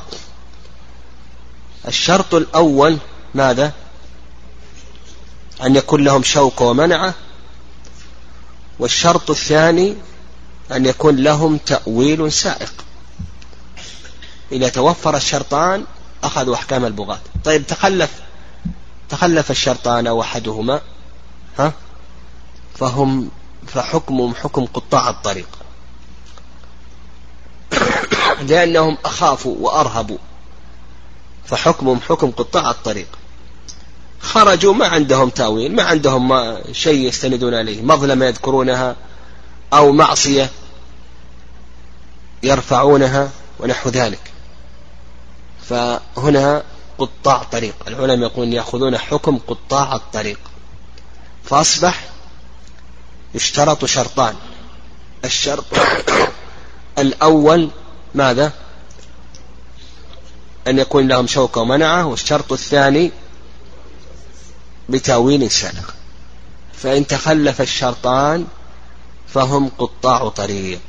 الشرط 1.87 2.33
الأول 2.33 2.97
ماذا؟ 3.35 3.73
أن 5.63 5.75
يكون 5.75 6.03
لهم 6.03 6.23
شوكة 6.23 6.65
ومنعة 6.65 7.13
والشرط 8.79 9.29
الثاني 9.29 9.95
أن 10.71 10.85
يكون 10.85 11.15
لهم 11.15 11.57
تأويل 11.57 12.31
سائق. 12.31 12.73
إذا 14.51 14.69
توفر 14.69 15.15
الشرطان 15.15 15.85
أخذوا 16.23 16.55
أحكام 16.55 16.85
البغاة. 16.85 17.19
طيب 17.43 17.67
تخلف 17.67 18.11
تخلف 19.09 19.51
الشرطان 19.51 20.07
أو 20.07 20.21
أحدهما 20.21 20.81
ها؟ 21.59 21.73
فهم 22.75 23.31
فحكمهم 23.67 24.35
حكم 24.35 24.65
قطاع 24.65 25.09
الطريق. 25.09 25.49
لأنهم 28.49 28.97
أخافوا 29.05 29.55
وأرهبوا 29.59 30.17
فحكمهم 31.45 31.99
حكم 32.01 32.31
قطاع 32.31 32.71
الطريق. 32.71 33.07
خرجوا 34.21 34.73
ما 34.73 34.87
عندهم 34.87 35.29
تأويل 35.29 35.75
ما 35.75 35.83
عندهم 35.83 36.27
ما 36.27 36.61
شيء 36.71 37.07
يستندون 37.07 37.53
عليه. 37.53 37.81
مظلمة 37.81 38.25
يذكرونها 38.25 38.95
أو 39.73 39.91
معصية 39.91 40.49
يرفعونها 42.43 43.29
ونحو 43.59 43.89
ذلك. 43.89 44.31
فهنا 45.69 46.63
قطاع 46.97 47.43
طريق. 47.43 47.75
العلماء 47.87 48.29
يقولون 48.29 48.53
يأخذون 48.53 48.97
حكم 48.97 49.37
قطاع 49.37 49.95
الطريق. 49.95 50.39
فأصبح 51.43 52.09
يشترط 53.35 53.85
شرطان. 53.85 54.35
الشرط 55.25 55.65
الأول 56.97 57.69
ماذا؟ 58.15 58.51
أن 60.67 60.79
يكون 60.79 61.07
لهم 61.07 61.27
شوكة 61.27 61.61
ومنعة 61.61 62.05
والشرط 62.05 62.51
الثاني 62.51 63.11
بتاويل 64.89 65.51
سلق 65.51 65.93
فإن 66.73 67.07
تخلف 67.07 67.61
الشرطان 67.61 68.47
فهم 69.27 69.71
قطاع 69.77 70.29
طريق. 70.29 70.81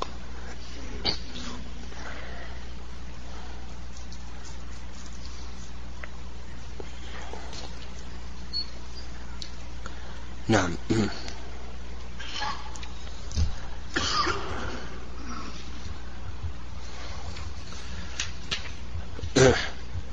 نعم. 10.49 10.77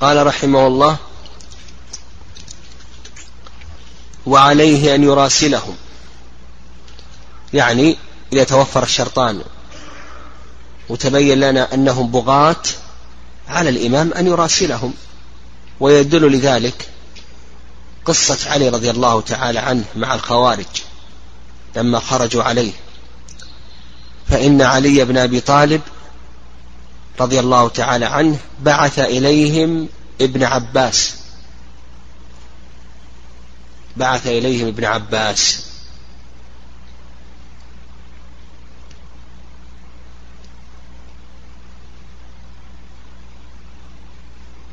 قال 0.02 0.28
رحمه 0.28 0.68
الله 0.68 0.98
وعليه 4.26 4.96
أن 4.96 5.04
يراسلهم. 5.04 5.76
يعني 7.54 7.98
إذا 8.34 8.44
توفر 8.44 8.84
الشرطان 8.84 9.42
وتبين 10.90 11.40
لنا 11.40 11.74
أنهم 11.74 12.12
بغاة 12.12 12.64
على 13.48 13.70
الإمام 13.70 14.14
أن 14.14 14.28
يراسلهم. 14.28 14.94
ويدل 15.80 16.32
لذلك 16.32 16.90
قصة 18.06 18.52
علي 18.52 18.70
رضي 18.70 18.90
الله 18.90 19.22
تعالى 19.22 19.60
عنه 19.60 19.84
مع 19.96 20.16
الخوارج 20.16 20.66
لما 21.76 22.00
خرجوا 22.00 22.44
عليه. 22.44 22.72
فإن 24.30 24.62
علي 24.62 25.06
بن 25.06 25.18
أبي 25.18 25.40
طالب 25.40 25.82
رضي 27.20 27.40
الله 27.40 27.70
تعالى 27.70 28.06
عنه 28.06 28.38
بعث 28.62 29.00
إليهم 29.00 29.88
ابن 30.22 30.44
عباس. 30.44 31.16
بعث 33.98 34.28
إليهم 34.28 34.68
ابن 34.68 34.86
عباس. 34.86 35.66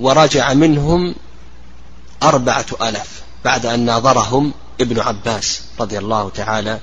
ورجع 0.00 0.52
منهم 0.52 1.14
أربعة 2.22 2.66
ألاف 2.82 3.22
بعد 3.44 3.66
أن 3.66 3.80
ناظرهم 3.80 4.52
ابن 4.80 5.00
عباس 5.00 5.62
رضي 5.80 5.98
الله 5.98 6.30
تعالى 6.30 6.80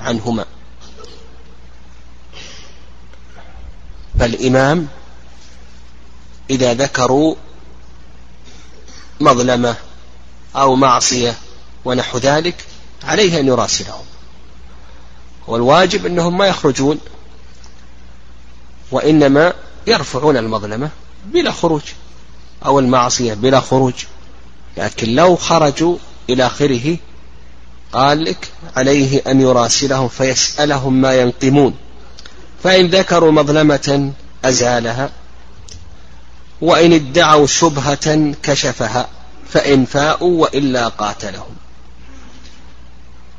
عنهما. 0.00 0.44
فالإمام 4.18 4.88
إذا 6.50 6.74
ذكروا 6.74 7.34
مظلمة 9.20 9.76
أو 10.56 10.76
معصية 10.76 11.34
ونحو 11.84 12.18
ذلك 12.18 12.64
عليه 13.04 13.40
أن 13.40 13.46
يراسلهم. 13.46 14.04
والواجب 15.46 16.06
أنهم 16.06 16.38
ما 16.38 16.46
يخرجون 16.46 16.98
وإنما 18.90 19.52
يرفعون 19.86 20.36
المظلمة 20.36 20.90
بلا 21.26 21.52
خروج 21.52 21.82
أو 22.64 22.78
المعصية 22.78 23.34
بلا 23.34 23.60
خروج. 23.60 23.94
لكن 24.76 25.14
لو 25.14 25.36
خرجوا 25.36 25.96
إلى 26.30 26.46
آخره 26.46 26.96
قال 27.92 28.24
لك 28.24 28.48
عليه 28.76 29.22
أن 29.26 29.40
يراسلهم 29.40 30.08
فيسألهم 30.08 30.92
ما 30.92 31.14
ينقمون. 31.14 31.74
فإن 32.62 32.86
ذكروا 32.86 33.32
مظلمة 33.32 34.12
أزالها 34.44 35.10
وإن 36.60 36.92
ادعوا 36.92 37.46
شبهة 37.46 38.34
كشفها 38.42 39.08
فإن 39.48 39.84
فاءوا 39.84 40.42
وإلا 40.42 40.88
قاتلهم. 40.88 41.59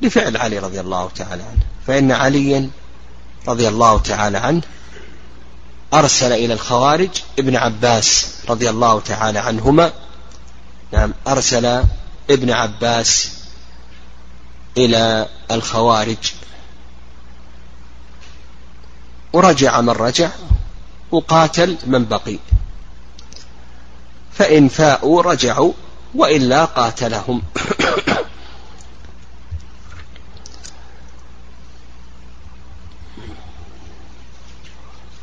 لفعل 0.01 0.37
علي 0.37 0.59
رضي 0.59 0.79
الله 0.79 1.09
تعالى 1.15 1.43
عنه. 1.43 1.61
فإن 1.87 2.11
عليا 2.11 2.69
رضي 3.47 3.67
الله 3.67 3.99
تعالى 3.99 4.37
عنه 4.37 4.61
أرسل 5.93 6.31
إلى 6.31 6.53
الخوارج 6.53 7.09
ابن 7.39 7.55
عباس 7.55 8.35
رضي 8.49 8.69
الله 8.69 8.99
تعالى 8.99 9.39
عنهما. 9.39 9.91
نعم 10.91 11.13
أرسل 11.27 11.83
ابن 12.29 12.51
عباس 12.51 13.31
إلى 14.77 15.27
الخوارج. 15.51 16.33
ورجع 19.33 19.81
من 19.81 19.89
رجع 19.89 20.29
وقاتل 21.11 21.77
من 21.85 22.05
بقي. 22.05 22.37
فإن 24.33 24.67
فاءوا 24.67 25.21
رجعوا 25.21 25.73
وإلا 26.15 26.65
قاتلهم. 26.65 27.41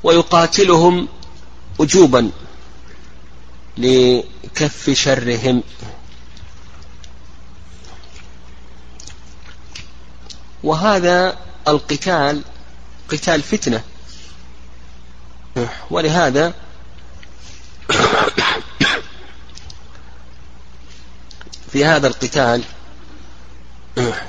ويقاتلهم 0.02 1.08
وجوبا 1.78 2.30
لكف 3.78 4.90
شرهم. 4.90 5.62
وهذا 10.62 11.38
القتال 11.68 12.42
قتال 13.08 13.42
فتنة. 13.42 13.84
ولهذا 15.90 16.54
في 21.72 21.84
هذا 21.84 22.06
القتال 22.06 22.62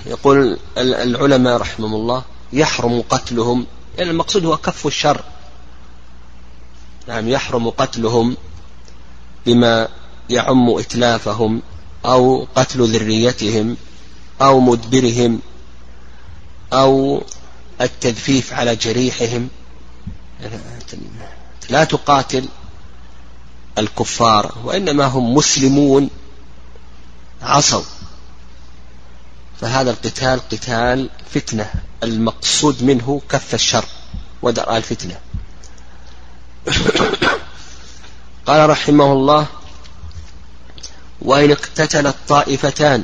يقول 0.05 0.60
العلماء 0.77 1.58
رحمهم 1.58 1.93
الله 1.93 2.23
يحرم 2.53 3.01
قتلهم 3.01 3.67
يعني 3.97 4.12
المقصود 4.12 4.45
هو 4.45 4.58
كف 4.58 4.88
الشر. 4.88 5.23
نعم 7.10 7.30
يحرم 7.30 7.69
قتلهم 7.69 8.38
بما 9.45 9.88
يعم 10.30 10.69
إتلافهم 10.69 11.62
أو 12.06 12.48
قتل 12.56 12.93
ذريتهم 12.93 13.78
أو 14.41 14.60
مدبرهم 14.60 15.39
أو 16.74 17.24
التجفيف 17.82 18.54
على 18.54 18.76
جريحهم؟ 18.76 19.50
لا 21.69 21.84
تقاتل 21.84 22.45
الكفار 23.78 24.58
وإنما 24.63 25.06
هم 25.06 25.34
مسلمون. 25.34 26.10
عصوا. 27.41 27.84
فهذا 29.62 29.91
القتال 29.91 30.39
قتال 30.39 31.10
فتنة. 31.34 31.72
المقصود 32.04 32.84
منه 32.84 33.22
كف 33.30 33.54
الشر 33.54 33.86
ودرء 34.41 34.78
الفتنة. 34.78 35.19
قال 38.48 38.69
رحمه 38.69 39.13
الله 39.13 39.48
وإن 41.22 41.52
اقتتل 41.52 42.08
الطائفتان 42.08 43.04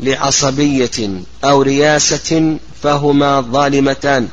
لعصبية 0.00 1.22
أو 1.44 1.62
رياسة 1.62 2.58
فهما 2.82 3.40
ظالمتان 3.40 4.28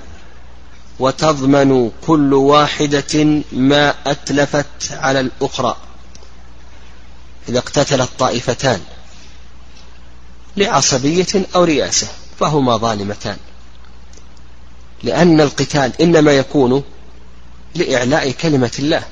وتضمن 1.00 1.92
كل 2.08 2.34
واحدة 2.34 3.42
ما 3.52 3.94
أتلفت 4.06 4.92
على 4.92 5.20
الأخرى. 5.20 5.78
إذا 7.50 7.58
اقتتلت 7.60 8.10
طائفتان 8.20 8.82
لعصبية 10.58 11.46
أو 11.56 11.64
رياسة 11.64 12.08
فهما 12.40 12.78
ظالمتان. 12.78 13.38
لأن 15.04 15.42
القتال 15.42 16.02
إنما 16.02 16.32
يكون 16.32 16.84
لإعلاء 17.76 18.32
كلمة 18.32 18.72
الله. 18.80 19.04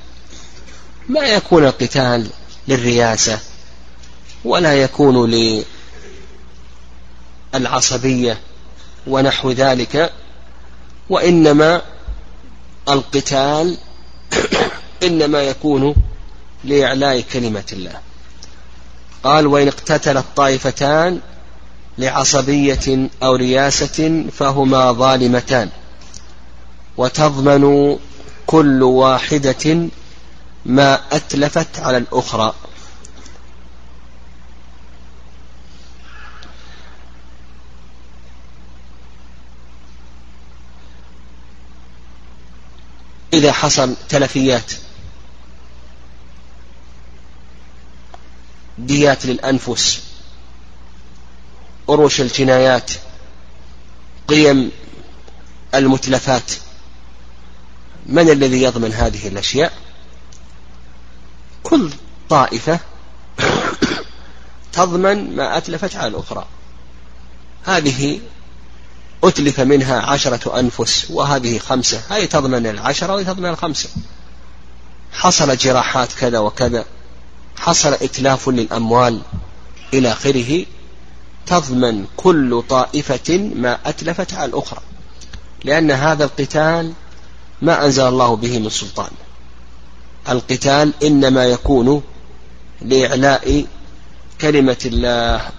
ما 1.10 1.22
يكون 1.22 1.66
القتال 1.66 2.28
للرياسة 2.68 3.40
ولا 4.46 4.74
يكون 4.74 5.32
للعصبية 7.54 8.40
ونحو 9.08 9.52
ذلك 9.52 10.14
وإنما 11.10 11.82
القتال 12.90 13.78
إنما 15.08 15.42
يكون 15.42 15.96
لإعلاء 16.64 17.22
كلمة 17.22 17.66
الله. 17.74 18.00
قال 19.24 19.48
وإن 19.48 19.68
اقتتل 19.68 20.18
الطائفتان 20.18 21.20
لعصبية 21.98 23.10
أو 23.24 23.36
رياسة 23.36 24.26
فهما 24.32 24.92
ظالمتان 24.92 25.70
وتضمن 26.98 27.98
كل 28.54 28.84
واحدة 28.84 29.90
ما 30.66 31.02
أتلفت 31.12 31.80
على 31.80 31.98
الأخرى. 31.98 32.54
إذا 43.34 43.52
حصل 43.52 43.96
تلفيات 44.10 44.72
ديات 48.78 49.26
للأنفس 49.26 50.04
أروش 51.90 52.22
الجنايات 52.22 52.92
قيم 54.28 54.72
المتلفات. 55.76 56.52
من 58.06 58.30
الذي 58.30 58.62
يضمن 58.62 58.94
هذه 58.94 59.28
الأشياء؟ 59.28 59.74
كل 61.64 61.90
طائفة 62.30 62.80
تضمن 64.74 65.36
ما 65.36 65.58
أتلفت 65.58 65.96
على 65.96 66.08
الأخرى. 66.08 66.46
هذه 67.64 68.20
أتلف 69.24 69.60
منها 69.60 70.02
عشرة 70.02 70.60
أنفس 70.60 71.12
وهذه 71.12 71.60
خمسة. 71.60 72.02
هذه 72.10 72.26
تضمن 72.26 72.68
العشرة 72.68 73.14
وهذه 73.14 73.26
تضمن 73.26 73.50
الخمسة. 73.50 73.90
حصل 75.14 75.58
جراحات 75.58 76.14
كذا 76.14 76.40
وكذا 76.40 76.86
حصل 77.58 77.94
إتلاف 77.94 78.50
للأموال 78.50 79.22
إلى 79.94 80.12
آخره 80.12 80.66
تضمن 81.46 82.06
كل 82.18 82.64
طائفة 82.70 83.38
ما 83.56 83.80
أتلفت 83.86 84.34
على 84.34 84.50
الأخرى. 84.50 84.82
لأن 85.64 85.92
هذا 85.92 86.24
القتال 86.24 86.94
ما 87.64 87.86
أنزل 87.86 88.04
الله 88.04 88.36
به 88.36 88.60
من 88.60 88.70
سلطان. 88.70 89.12
القتال 90.30 90.94
إنما 91.04 91.46
يكون 91.46 92.04
لإعلاء 92.82 93.66
كلمة 94.42 94.78
الله 94.86 95.50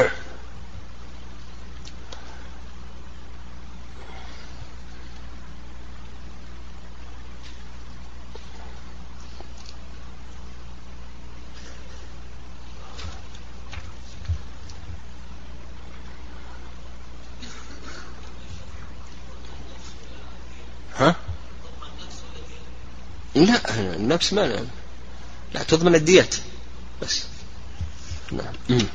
ها؟ 21.00 21.14
لا 23.40 23.80
النفس 23.96 24.32
ما 24.32 24.40
لا, 24.40 24.64
لا 25.54 25.62
تضمن 25.62 25.94
الديات 25.94 26.34
بس. 27.02 27.22
نعم. 28.32 28.86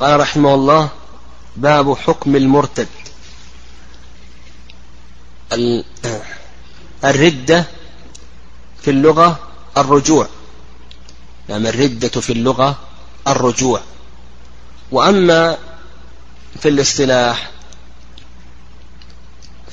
قال 0.00 0.20
رحمه 0.20 0.54
الله 0.54 0.90
باب 1.56 1.94
حكم 1.98 2.36
المرتد. 2.36 2.88
الردة 7.04 7.64
في 8.82 8.90
اللغة 8.90 9.38
الرجوع. 9.76 10.28
نعم 11.48 11.66
الردة 11.66 12.08
في 12.20 12.32
اللغة 12.32 12.78
الرجوع. 13.28 13.80
وأما 14.90 15.58
في 16.60 16.68
الاصطلاح 16.68 17.50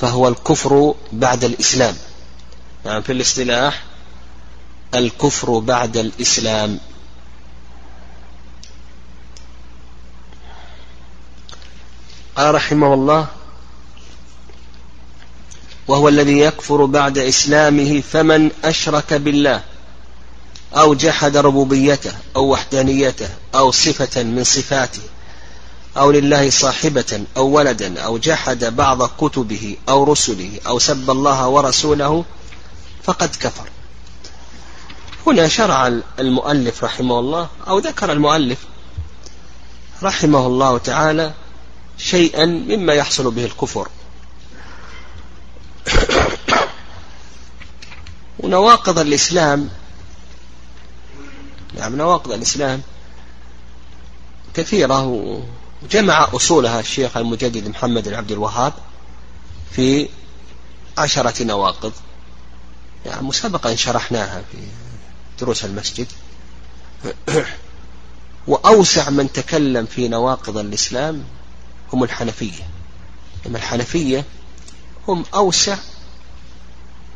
فهو 0.02 0.28
الكفر 0.28 0.96
بعد 1.12 1.44
الإسلام. 1.44 1.96
يعني 2.86 3.04
في 3.04 3.12
الاصطلاح 3.12 3.84
الكفر 4.96 5.60
بعد 5.60 5.98
الإسلام. 5.98 6.80
قال 12.36 12.56
رحمه 12.56 12.94
الله 12.94 13.28
وهو 15.88 16.10
الذي 16.10 16.40
يكفر 16.40 16.86
بعد 16.86 17.18
إسلامه 17.18 18.02
فمن 18.12 18.52
أشرك 18.64 19.14
بالله 19.14 19.64
أو 20.74 20.94
جحد 20.94 21.38
ربوبيته 21.38 22.12
أو 22.36 22.52
وحدانيته 22.52 23.30
أو 23.56 23.72
صفة 23.72 24.24
من 24.24 24.44
صفاته 24.44 25.02
أو 25.98 26.12
لله 26.12 26.50
صاحبة 26.50 27.26
أو 27.38 27.48
ولدا 27.48 28.02
أو 28.02 28.18
جحد 28.18 28.66
بعض 28.66 29.04
كتبه 29.04 29.78
أو 29.90 30.04
رسله 30.04 30.60
أو 30.68 30.80
سب 30.80 31.10
الله 31.10 31.48
ورسوله 31.48 32.26
فقد 33.04 33.36
كفر. 33.36 33.70
هنا 35.28 35.48
شرع 35.48 35.88
المؤلف 36.20 36.84
رحمه 36.84 37.20
الله 37.20 37.50
أو 37.68 37.80
ذكر 37.80 38.12
المؤلف 38.12 38.58
رحمه 40.04 40.48
الله 40.48 40.78
تعالى 40.78 41.34
شيئا 41.98 42.46
مما 42.46 42.94
يحصل 42.94 43.32
به 43.32 43.46
الكفر. 43.46 43.88
ونواقض 48.40 49.00
الإسلام 49.00 49.70
نعم 51.74 51.96
نواقض 51.96 52.32
الإسلام 52.32 52.82
كثيرة 54.54 55.42
وجمع 55.84 56.28
أصولها 56.34 56.80
الشيخ 56.80 57.18
المجدد 57.18 57.68
محمد 57.68 58.10
بن 58.10 58.14
عبد 58.14 58.32
الوهاب 58.32 58.74
في 59.72 60.10
عشرة 60.98 61.44
نواقض. 61.44 61.94
يعني 63.06 63.22
مسبقا 63.22 63.76
شرحناها 63.76 64.44
في 64.52 64.58
دروس 65.40 65.66
المسجد. 65.66 66.08
وأوسع 68.48 69.10
من 69.10 69.32
تكلم 69.32 69.86
في 69.86 70.08
نواقض 70.08 70.58
الإسلام 70.58 71.24
هم 71.94 72.04
الحنفية. 72.04 72.70
أما 73.46 73.58
الحنفية 73.58 74.26
هم 75.08 75.26
أوسع 75.34 75.78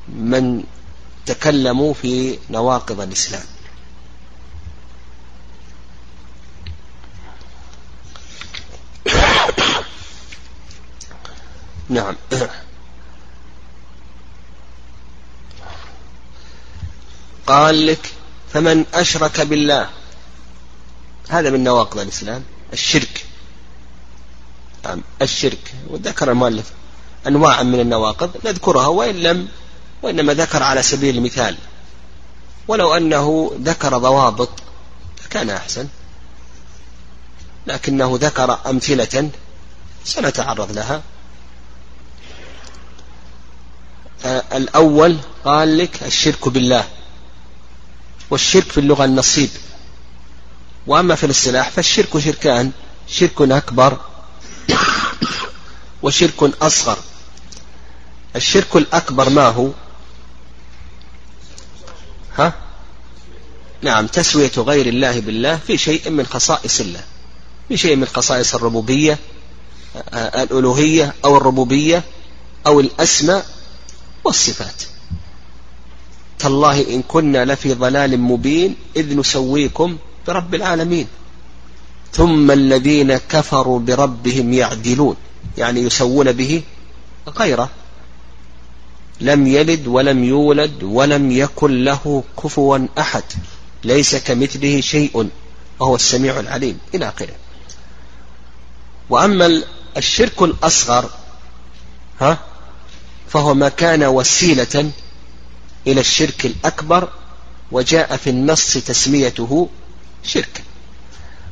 من 0.09 0.63
تكلموا 1.25 1.93
في 1.93 2.39
نواقض 2.49 3.01
الإسلام. 3.01 3.43
نعم. 11.91 12.15
قال 17.47 17.85
لك 17.87 18.11
فمن 18.53 18.85
أشرك 18.93 19.41
بالله 19.41 19.89
هذا 21.29 21.49
من 21.49 21.63
نواقض 21.63 21.99
الإسلام 21.99 22.43
الشرك. 22.73 23.25
نعم 24.83 25.03
الشرك. 25.21 25.73
وذكر 25.89 26.31
المؤلف 26.31 26.71
أنواعا 27.27 27.63
من 27.63 27.79
النواقض 27.79 28.31
نذكرها 28.45 28.87
وإن 28.87 29.15
لم 29.15 29.47
وإنما 30.01 30.33
ذكر 30.33 30.63
على 30.63 30.83
سبيل 30.83 31.17
المثال. 31.17 31.57
ولو 32.67 32.93
أنه 32.97 33.51
ذكر 33.61 33.97
ضوابط 33.97 34.49
فكان 35.17 35.49
أحسن. 35.49 35.87
لكنه 37.67 38.19
ذكر 38.21 38.59
أمثلة 38.69 39.31
سنتعرض 40.05 40.71
لها 40.71 40.95
آه، 40.95 41.01
الأول 44.25 45.17
قال 45.45 45.77
لك 45.77 46.03
الشرك 46.03 46.47
بالله 46.49 46.85
والشرك 48.29 48.71
في 48.71 48.77
اللغة 48.79 49.05
النصيب. 49.05 49.49
وأما 50.87 51.15
في 51.15 51.25
الاصطلاح 51.25 51.69
فالشرك 51.69 52.19
شركان 52.19 52.71
شرك 53.07 53.41
أكبر 53.41 53.97
وشرك 56.01 56.61
أصغر. 56.61 56.97
الشرك 58.35 58.75
الأكبر 58.75 59.29
ما 59.29 59.47
هو؟ 59.47 59.69
ها؟ 62.37 62.53
نعم 63.81 64.07
تسوية 64.07 64.51
غير 64.57 64.85
الله 64.87 65.19
بالله 65.19 65.59
في 65.67 65.77
شيء 65.77 66.09
من 66.09 66.25
خصائص 66.25 66.79
الله 66.79 67.03
في 67.69 67.77
شيء 67.77 67.95
من 67.95 68.05
خصائص 68.05 68.55
الربوبية 68.55 69.17
الألوهية 70.13 71.13
أو 71.25 71.37
الربوبية 71.37 72.03
أو 72.67 72.79
الأسماء 72.79 73.45
والصفات. 74.23 74.83
تالله 76.39 76.95
إن 76.95 77.01
كنا 77.01 77.45
لفي 77.45 77.73
ضلال 77.73 78.19
مبين 78.19 78.75
إذ 78.95 79.17
نسويكم 79.17 79.97
برب 80.27 80.55
العالمين. 80.55 81.07
ثم 82.13 82.51
الذين 82.51 83.17
كفروا 83.17 83.79
بربهم 83.79 84.53
يعدلون 84.53 85.15
يعني 85.57 85.81
يسوون 85.81 86.31
به 86.31 86.63
غيره. 87.27 87.69
لم 89.21 89.47
يلد 89.47 89.87
ولم 89.87 90.23
يولد 90.23 90.83
ولم 90.83 91.31
يكن 91.31 91.83
له 91.83 92.23
كفوا 92.43 92.87
أحد 92.99 93.23
ليس 93.83 94.15
كمثله 94.15 94.81
شيء 94.81 95.29
وهو 95.79 95.95
السميع 95.95 96.39
العليم 96.39 96.77
إلى 96.95 97.09
آخره. 97.09 97.35
وأما 99.09 99.61
الشرك 99.97 100.41
الأصغر 100.41 101.09
ها؟ 102.21 102.50
فهو 103.33 103.53
ما 103.53 103.69
كان 103.69 104.03
وسيلة 104.03 104.91
إلى 105.87 106.01
الشرك 106.01 106.45
الأكبر 106.45 107.09
وجاء 107.71 108.17
في 108.17 108.29
النص 108.29 108.73
تسميته 108.73 109.69
شركا 110.23 110.63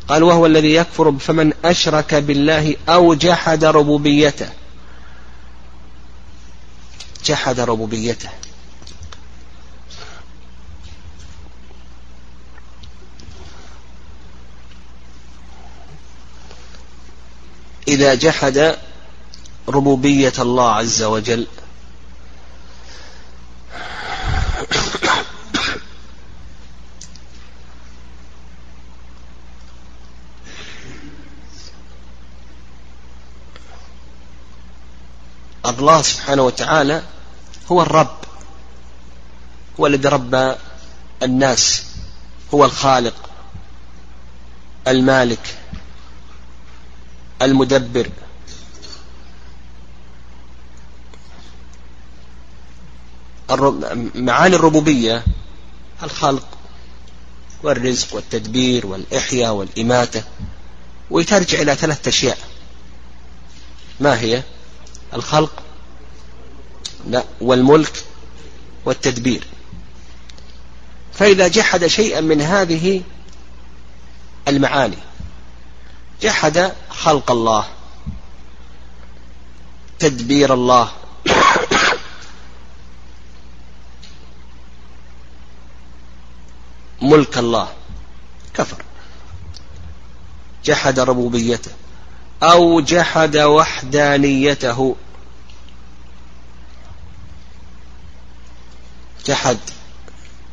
قال 0.08 0.24
وهو 0.24 0.46
الذي 0.46 0.74
يكفر 0.74 1.12
فمن 1.12 1.54
أشرك 1.65 2.15
بالله 2.15 2.76
أو 2.89 3.13
جحد 3.13 3.65
ربوبيته. 3.65 4.50
جحد 7.26 7.60
ربوبيته. 7.60 8.30
إذا 17.88 18.15
جحد 18.15 18.78
ربوبية 19.70 20.34
الله 20.39 20.72
عز 20.72 21.04
وجل 21.04 21.48
الله 35.70 36.02
سبحانه 36.02 36.42
وتعالى 36.42 37.04
هو 37.72 37.82
الرب 37.82 38.18
هو 39.80 39.88
الذي 39.88 40.08
ربى 40.08 40.56
الناس 41.24 41.84
هو 42.54 42.66
الخالق 42.66 43.30
المالك 44.88 45.58
المدبر. 47.42 48.10
معاني 54.16 54.56
الربوبية 54.56 55.24
الخلق 56.04 56.48
والرزق 57.64 58.16
والتدبير 58.16 58.88
والإحياء 58.88 59.54
والإماتة 59.54 60.24
وترجع 61.12 61.62
إلى 61.62 61.76
ثلاثة 61.76 62.10
أشياء. 62.10 62.38
ما 64.00 64.20
هي؟ 64.20 64.44
الخلق 65.13 65.63
لا 67.08 67.24
والملك 67.41 68.04
والتدبير. 68.86 69.43
فإذا 71.13 71.48
جحد 71.48 71.88
شيئا 71.88 72.22
من 72.22 72.41
هذه 72.41 73.02
المعاني 74.48 74.98
جحد 76.22 76.74
خلق 76.89 77.32
الله 77.32 77.67
تدبير 80.00 80.54
الله. 80.54 80.91
ملك 87.02 87.38
الله 87.38 87.74
كفر. 88.54 88.84
جحد 90.65 91.00
ربوبيته. 91.00 91.72
أو 92.43 92.82
جحد 92.82 93.38
وحدانيته. 93.38 94.95
جحد 99.25 99.58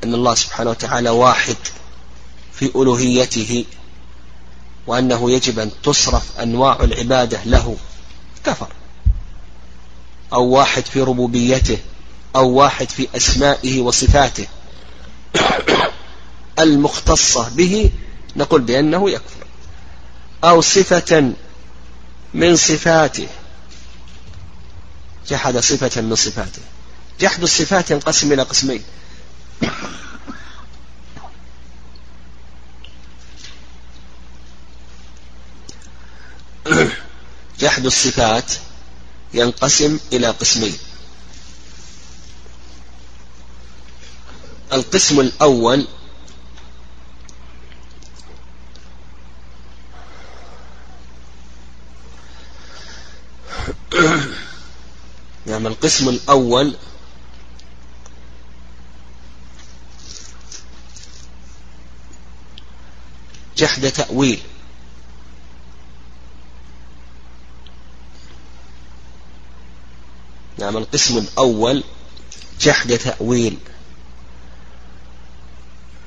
أن 0.04 0.14
الله 0.14 0.34
سبحانه 0.34 0.70
وتعالى 0.70 1.10
واحد 1.10 1.56
في 2.52 2.66
ألوهيته 2.76 3.64
وأنه 4.86 5.30
يجب 5.30 5.58
أن 5.58 5.70
تصرف 5.82 6.40
أنواع 6.40 6.78
العبادة 6.80 7.44
له 7.44 7.76
كفر. 8.44 8.68
أو 10.32 10.44
واحد 10.44 10.86
في 10.86 11.02
ربوبيته 11.02 11.78
أو 12.36 12.48
واحد 12.48 12.90
في 12.90 13.08
أسمائه 13.16 13.80
وصفاته. 13.80 14.46
المختصة 16.58 17.48
به 17.48 17.90
نقول 18.36 18.60
بأنه 18.60 19.10
يكفر. 19.10 19.46
أو 20.44 20.60
صفة 20.60 21.32
من 22.36 22.56
صفاته. 22.56 23.28
جحد 25.28 25.58
صفة 25.58 26.00
من 26.00 26.14
صفاته. 26.14 26.62
جحد 27.20 27.42
الصفات 27.42 27.90
ينقسم 27.90 28.32
إلى 28.32 28.42
قسمين. 28.42 28.82
جحد 37.60 37.86
الصفات 37.86 38.52
ينقسم 39.34 39.98
إلى 40.12 40.26
قسمين. 40.26 40.78
القسم 44.72 45.20
الأول 45.20 45.86
نعم 55.46 55.66
القسم 55.66 56.08
الأول 56.08 56.76
جحد 63.56 63.90
تأويل. 63.90 64.40
نعم 70.58 70.76
القسم 70.76 71.18
الأول 71.18 71.84
جحد 72.60 72.98
تأويل. 72.98 73.58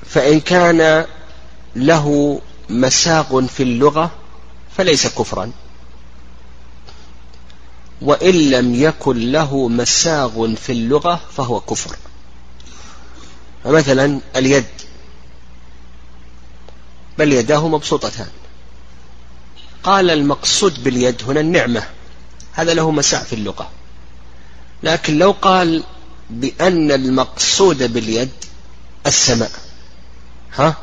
فإن 0.06 0.40
كان 0.40 1.06
له 1.76 2.40
مساق 2.68 3.38
في 3.40 3.62
اللغة 3.62 4.10
فليس 4.76 5.06
كفرا. 5.06 5.52
وإن 8.02 8.50
لم 8.50 8.74
يكن 8.74 9.32
له 9.32 9.68
مساغ 9.68 10.54
في 10.54 10.72
اللغة 10.72 11.20
فهو 11.36 11.60
كفر. 11.60 11.96
فمثلا 13.64 14.20
اليد. 14.36 14.64
بل 17.18 17.32
يداه 17.32 17.68
مبسوطتان. 17.68 18.28
قال 19.82 20.10
المقصود 20.10 20.84
باليد 20.84 21.22
هنا 21.22 21.40
النعمة. 21.40 21.82
هذا 22.52 22.74
له 22.74 22.90
مساع 22.90 23.22
في 23.22 23.32
اللغة. 23.32 23.70
لكن 24.82 25.18
لو 25.18 25.30
قال 25.42 25.84
بأن 26.30 26.92
المقصود 26.92 27.92
باليد 27.92 28.30
السماء. 29.06 29.50
ها؟ 30.54 30.76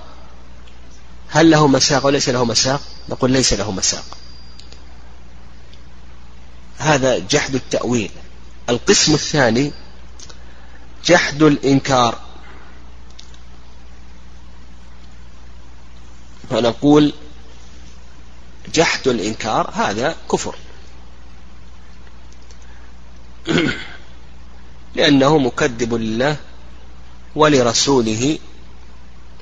هل 1.30 1.52
له 1.52 1.68
مساق 1.68 2.06
وليس 2.06 2.30
له 2.30 2.46
مساق 2.46 2.82
نقول 3.10 3.32
ليس 3.32 3.54
له 3.54 3.72
مساق 3.72 4.04
هذا 6.78 7.18
جحد 7.18 7.56
التأويل. 7.56 8.12
القسم 8.70 9.14
الثاني 9.14 9.72
جحد 11.06 11.44
الإنكار. 11.44 12.20
فنقول 16.50 17.14
جحد 18.74 19.08
الإنكار 19.08 19.72
هذا 19.74 20.16
كفر. 20.32 20.56
لأنه 24.96 25.38
مكذب 25.38 25.94
لله 25.94 26.38
ولرسوله 27.36 28.40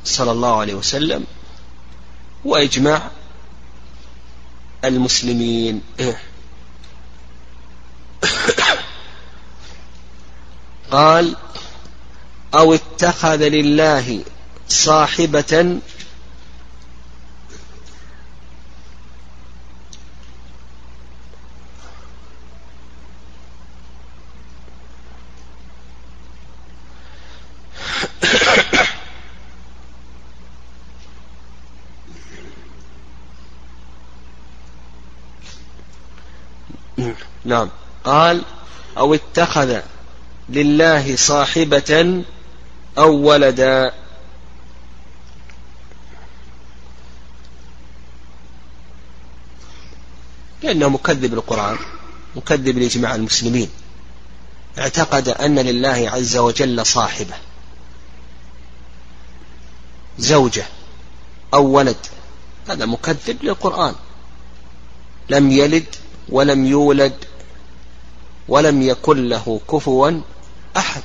صلى 0.03 0.31
الله 0.31 0.59
عليه 0.59 0.73
وسلم 0.73 1.25
وإجماع 2.45 3.11
المسلمين. 4.85 5.81
قال 10.91 11.35
أو 12.53 12.73
اتخذ 12.73 13.47
لله 13.47 14.23
صاحبة 14.67 15.79
نعم. 37.45 37.69
قال 38.05 38.41
أو 38.97 39.13
اتخذ 39.13 39.79
لله 40.49 41.15
صاحبة 41.15 42.23
أو 42.97 43.11
ولدا. 43.11 43.93
لأنه 50.63 50.89
مكذب 50.89 51.33
للقرآن 51.33 51.77
مكذب 52.35 52.77
لإجماع 52.77 53.15
المسلمين. 53.15 53.69
اعتقد 54.79 55.29
أن 55.29 55.59
لله 55.59 56.09
عز 56.13 56.37
وجل 56.37 56.85
صاحبة. 56.85 57.35
زوجة 60.19 60.65
أو 61.53 61.65
ولد. 61.65 61.97
هذا 62.69 62.85
مكذب 62.85 63.43
للقرآن. 63.43 63.95
لم 65.29 65.51
يلد 65.51 65.95
ولم 66.29 66.65
يولد 66.65 67.24
ولم 68.47 68.81
يكن 68.81 69.29
له 69.29 69.61
كفوا 69.71 70.21
أحد. 70.77 71.01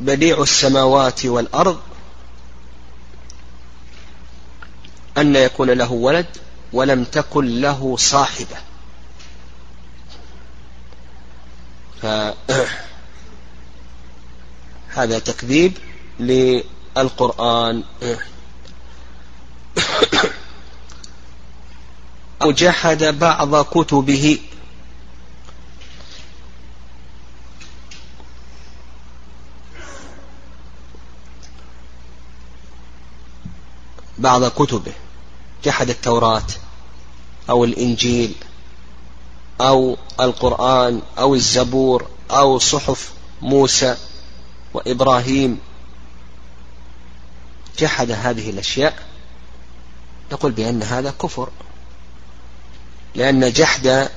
بديع 0.00 0.42
السماوات 0.42 1.26
والأرض 1.26 1.80
أن 5.18 5.36
يكون 5.36 5.70
له 5.70 5.92
ولد 5.92 6.26
ولم 6.72 7.04
تكن 7.04 7.60
له 7.60 7.96
صاحبة. 7.96 8.56
فهذا 12.02 12.36
تكذيب 15.28 15.72
للقرآن. 16.20 17.84
أو 22.42 22.50
جحد 22.50 23.04
بعض 23.04 23.64
كتبه. 23.64 24.38
بعض 34.18 34.44
كتبه. 34.44 34.92
جحد 35.64 35.90
التوراة 35.90 36.46
أو 37.50 37.64
الإنجيل 37.64 38.34
أو 39.60 39.96
القرآن 40.20 41.02
أو 41.18 41.34
الزبور 41.34 42.06
أو 42.30 42.58
صحف 42.58 43.12
موسى 43.42 43.96
وإبراهيم. 44.74 45.58
جحد 47.78 48.10
هذه 48.10 48.50
الأشياء. 48.50 49.06
نقول 50.32 50.52
بأن 50.52 50.82
هذا 50.82 51.10
كفر. 51.10 51.48
لأن 53.14 53.52
جحد 53.52 54.10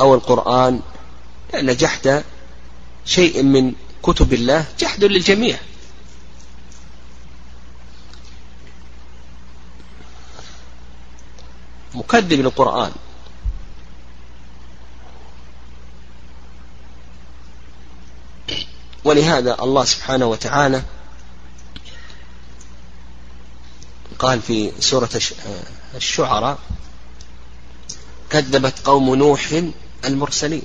أو 0.00 0.14
القرآن 0.14 0.80
لأن 1.52 1.76
جحد 1.76 2.24
شيء 3.04 3.42
من 3.42 3.72
كتب 4.02 4.32
الله 4.32 4.64
جحد 4.78 5.04
للجميع. 5.04 5.58
مكذب 11.94 12.32
للقرآن. 12.32 12.92
ولهذا 19.04 19.62
الله 19.62 19.84
سبحانه 19.84 20.26
وتعالى 20.26 20.82
قال 24.18 24.42
في 24.42 24.72
سورة 24.80 25.10
الشعراء 25.94 26.58
كذبت 28.30 28.78
قوم 28.84 29.14
نوح 29.14 29.62
المرسلين. 30.04 30.62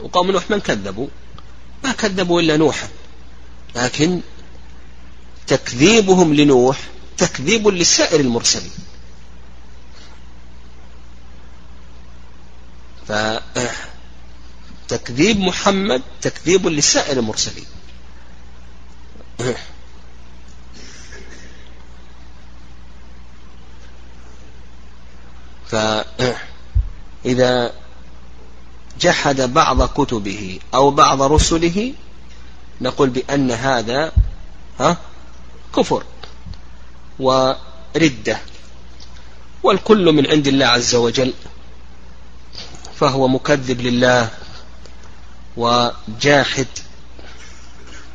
وقوم 0.00 0.30
نوح 0.30 0.50
من 0.50 0.60
كذبوا؟ 0.60 1.08
ما 1.84 1.92
كذبوا 1.92 2.40
إلا 2.40 2.56
نوحا 2.56 2.88
لكن 3.76 4.20
تكذيبهم 5.46 6.34
لنوح 6.34 6.78
تكذيب 7.18 7.68
لسائر 7.68 8.20
المرسلين. 8.20 8.72
فتكذيب 14.88 15.38
محمد 15.38 16.02
تكذيب 16.22 16.66
لسائر 16.66 17.18
المرسلين. 17.18 17.66
فإذا 25.70 27.72
جحد 29.00 29.40
بعض 29.40 29.82
كتبه 29.82 30.58
أو 30.74 30.90
بعض 30.90 31.22
رسله 31.22 31.92
نقول 32.80 33.10
بأن 33.10 33.50
هذا 33.50 34.12
ها 34.80 34.96
كفر 35.76 36.02
وردة. 37.18 38.38
والكل 39.62 40.12
من 40.12 40.30
عند 40.30 40.46
الله 40.46 40.66
عز 40.66 40.94
وجل 40.94 41.32
فهو 43.00 43.28
مكذب 43.28 43.80
لله 43.80 44.30
وجاحد 45.56 46.66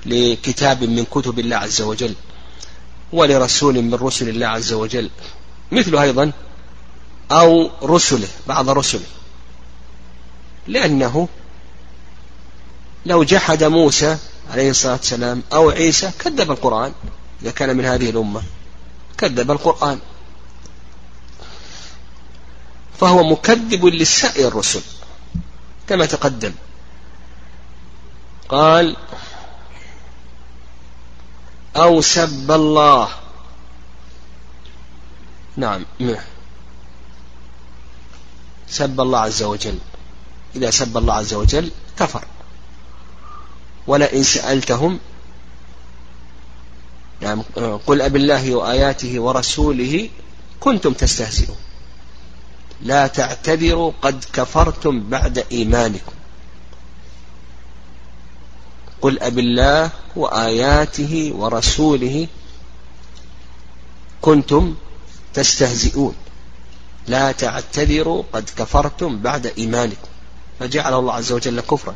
لكتاب 0.05 0.83
من 0.83 1.05
كتب 1.05 1.39
الله 1.39 1.55
عز 1.55 1.81
وجل 1.81 2.15
ولرسول 3.13 3.81
من 3.81 3.93
رسل 3.93 4.29
الله 4.29 4.47
عز 4.47 4.73
وجل. 4.73 5.09
مثل 5.71 5.97
أيضا 5.97 6.31
أو 7.32 7.69
رسله 7.84 8.27
بعض 8.47 8.69
رسله. 8.69 9.05
لأنه 10.67 11.27
لو 13.05 13.23
جحد 13.23 13.63
موسى 13.63 14.17
عليه 14.51 14.69
الصلاة 14.69 14.93
والسلام 14.93 15.43
أو 15.53 15.69
عيسى 15.69 16.11
كذب 16.19 16.51
القرآن. 16.51 16.93
إذا 17.41 17.51
كان 17.51 17.77
من 17.77 17.86
هذه 17.86 18.09
الأمة 18.09 18.41
كذب 19.17 19.51
القرآن. 19.51 19.99
فهو 22.99 23.23
مكذب 23.23 23.86
لسائر 23.86 24.47
الرسل 24.47 24.82
كما 25.88 26.05
تقدم. 26.05 26.53
قال 28.49 28.97
أو 31.75 32.01
سب 32.01 32.51
الله. 32.51 33.09
نعم. 35.57 35.86
سب 38.72 39.01
الله 39.01 39.19
عز 39.19 39.43
وجل. 39.43 39.78
إذا 40.55 40.69
سب 40.72 40.97
الله 40.97 41.13
عز 41.13 41.34
وجل 41.34 41.72
كفر. 41.99 42.24
ولئن 43.88 44.24
سألتهم 44.24 44.99
يعني 47.22 47.41
قل 47.88 48.01
أب 48.01 48.15
الله 48.15 48.55
وآياته 48.55 49.19
ورسوله 49.19 50.09
كنتم 50.59 50.93
تستهزئون. 50.93 51.57
لا 52.82 53.07
تعتذروا 53.07 53.91
قد 54.01 54.26
كفرتم 54.34 55.09
بعد 55.09 55.45
إيمانكم. 55.51 56.11
قل 59.01 59.19
أب 59.19 59.39
الله 59.39 59.89
وآياته 60.15 61.34
ورسوله 61.36 62.28
كنتم 64.22 64.76
تستهزئون. 65.34 66.15
لا 67.07 67.31
تعتذروا 67.31 68.23
قد 68.33 68.49
كفرتم 68.57 69.21
بعد 69.21 69.45
إيمانكم. 69.45 70.07
فجعل 70.59 70.93
الله 70.93 71.13
عز 71.13 71.31
وجل 71.31 71.61
كفرا. 71.61 71.95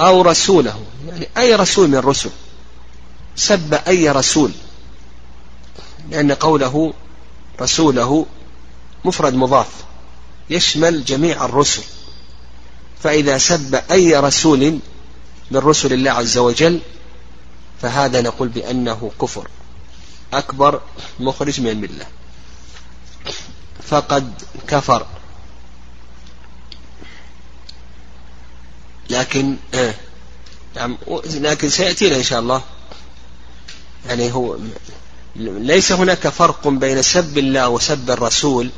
أو 0.00 0.22
رسوله. 0.22 0.82
يعني 1.08 1.28
أي 1.38 1.54
رسول 1.54 1.88
من 1.88 1.94
الرسل 1.94 2.30
سب 3.36 3.74
أي 3.74 4.10
رسول. 4.10 4.50
لأن 6.10 6.32
قوله 6.32 6.94
رسوله 7.60 8.26
مفرد 9.04 9.34
مضاف. 9.34 9.68
يشمل 10.50 11.04
جميع 11.04 11.44
الرسل. 11.44 11.82
فإذا 13.02 13.38
سب 13.38 13.74
أي 13.90 14.16
رسول 14.16 14.78
من 15.50 15.58
رسل 15.58 15.92
الله 15.92 16.10
عز 16.10 16.38
وجل 16.38 16.80
فهذا 17.82 18.20
نقول 18.20 18.48
بأنه 18.48 19.10
كفر. 19.20 19.48
أكبر 20.32 20.80
مخرج 21.20 21.60
من 21.60 21.68
الملة. 21.68 22.06
فقد 23.82 24.32
كفر. 24.68 25.06
لكن 29.10 29.56
آه 29.74 29.94
نعم 30.76 30.98
لكن 31.24 31.68
سيأتينا 31.68 32.16
إن 32.16 32.22
شاء 32.22 32.40
الله. 32.40 32.62
يعني 34.06 34.32
هو 34.32 34.58
ليس 35.36 35.92
هناك 35.92 36.28
فرق 36.28 36.68
بين 36.68 37.02
سب 37.02 37.38
الله 37.38 37.68
وسب 37.68 38.10
الرسول 38.10 38.70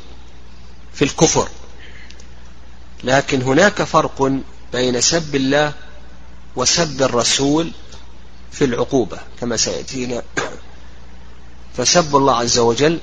في 0.93 1.05
الكفر. 1.05 1.49
لكن 3.03 3.41
هناك 3.41 3.83
فرق 3.83 4.31
بين 4.73 5.01
سب 5.01 5.35
الله 5.35 5.73
وسب 6.55 7.01
الرسول 7.01 7.71
في 8.51 8.65
العقوبة 8.65 9.19
كما 9.39 9.57
سيأتينا. 9.57 10.23
فسب 11.77 12.15
الله 12.15 12.35
عز 12.35 12.59
وجل 12.59 12.99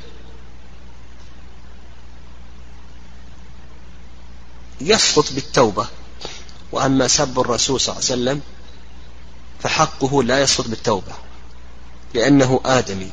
يسقط 4.80 5.32
بالتوبة. 5.32 5.86
وأما 6.72 7.08
سب 7.08 7.40
الرسول 7.40 7.80
صلى 7.80 7.92
الله 7.96 8.04
عليه 8.10 8.22
وسلم 8.22 8.40
فحقه 9.62 10.22
لا 10.22 10.42
يسقط 10.42 10.68
بالتوبة 10.68 11.12
لأنه 12.14 12.60
آدمي. 12.64 13.10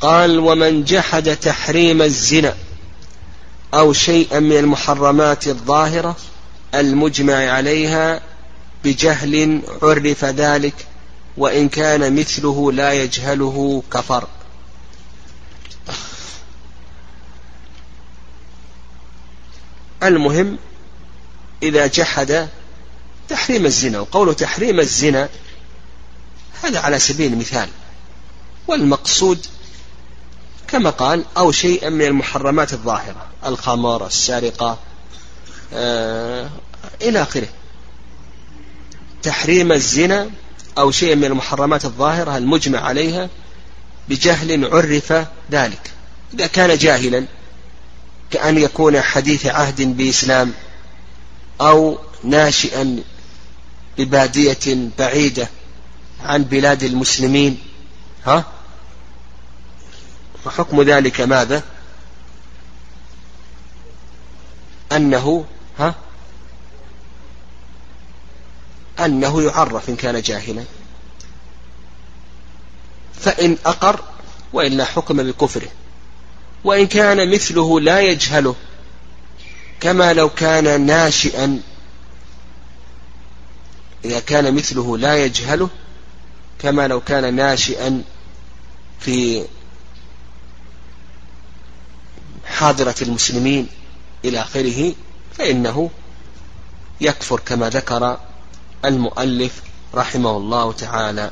قال 0.00 0.38
ومن 0.38 0.84
جحد 0.84 1.36
تحريم 1.36 2.02
الزنا 2.02 2.56
أو 3.74 3.92
شيئا 3.92 4.40
من 4.40 4.56
المحرمات 4.56 5.48
الظاهرة 5.48 6.16
المجمع 6.74 7.34
عليها 7.34 8.20
بجهل 8.84 9.62
عرف 9.82 10.24
ذلك 10.24 10.86
وإن 11.36 11.68
كان 11.68 12.20
مثله 12.20 12.72
لا 12.72 12.92
يجهله 12.92 13.82
كفر. 13.92 14.28
المهم 20.02 20.58
إذا 21.62 21.86
جحد 21.86 22.48
تحريم 23.28 23.66
الزنا 23.66 24.00
وقول 24.00 24.34
تحريم 24.34 24.80
الزنا 24.80 25.28
هذا 26.62 26.80
على 26.80 26.98
سبيل 26.98 27.32
المثال. 27.32 27.68
والمقصود 28.68 29.46
كما 30.68 30.90
قال 30.90 31.24
أو 31.36 31.52
شيئا 31.52 31.88
من 31.88 32.04
المحرمات 32.04 32.72
الظاهرة 32.72 33.26
الخمر 33.46 34.06
السارقة 34.06 34.78
آه 35.74 36.50
إلى 37.02 37.22
آخره. 37.22 37.48
تحريم 39.22 39.72
الزنا 39.72 40.30
أو 40.78 40.90
شيء 40.90 41.16
من 41.16 41.24
المحرمات 41.24 41.84
الظاهرة 41.84 42.36
المجمع 42.36 42.80
عليها 42.80 43.28
بجهل 44.08 44.74
عرف 44.74 45.12
ذلك. 45.50 45.90
إذا 46.34 46.46
كان 46.46 46.78
جاهلا 46.78 47.26
كأن 48.30 48.58
يكون 48.58 49.00
حديث 49.00 49.46
عهد 49.46 49.96
بإسلام 49.96 50.52
أو 51.60 51.98
ناشئا 52.24 53.02
ببادية 53.98 54.90
بعيدة 54.98 55.48
عن 56.22 56.44
بلاد 56.44 56.82
المسلمين. 56.82 57.58
ها؟ 58.26 58.44
وحكم 60.46 60.82
ذلك 60.82 61.20
ماذا؟ 61.20 61.62
أنه 64.92 65.44
ها؟ 65.78 65.94
أنه 69.00 69.42
يعرف 69.42 69.88
إن 69.88 69.96
كان 69.96 70.22
جاهلا. 70.22 70.64
فإن 73.20 73.56
أقر 73.66 74.00
وإلا 74.52 74.84
حكم 74.84 75.16
بكفره. 75.16 75.68
وإن 76.64 76.86
كان 76.86 77.30
مثله 77.34 77.80
لا 77.80 78.00
يجهله 78.00 78.54
كما 79.80 80.12
لو 80.12 80.28
كان 80.28 80.86
ناشئا. 80.86 81.60
إذا 84.04 84.20
كان 84.20 84.54
مثله 84.54 84.98
لا 84.98 85.24
يجهله 85.24 85.68
كما 86.58 86.88
لو 86.88 87.00
كان 87.00 87.34
ناشئا 87.34 88.02
في 89.00 89.44
حاضرة 92.46 92.94
المسلمين 93.02 93.66
إلى 94.24 94.40
آخره 94.40 94.94
فإنه 95.38 95.90
يكفر 97.00 97.40
كما 97.40 97.68
ذكر 97.68 98.20
المؤلف 98.84 99.62
رحمه 99.94 100.36
الله 100.36 100.72
تعالى. 100.72 101.30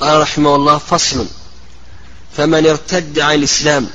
قال 0.00 0.20
رحمه 0.20 0.54
الله 0.54 0.78
فصل. 0.78 1.26
فمن 2.36 2.66
ارتد 2.66 3.18
عن 3.18 3.34
الإسلام. 3.34 3.90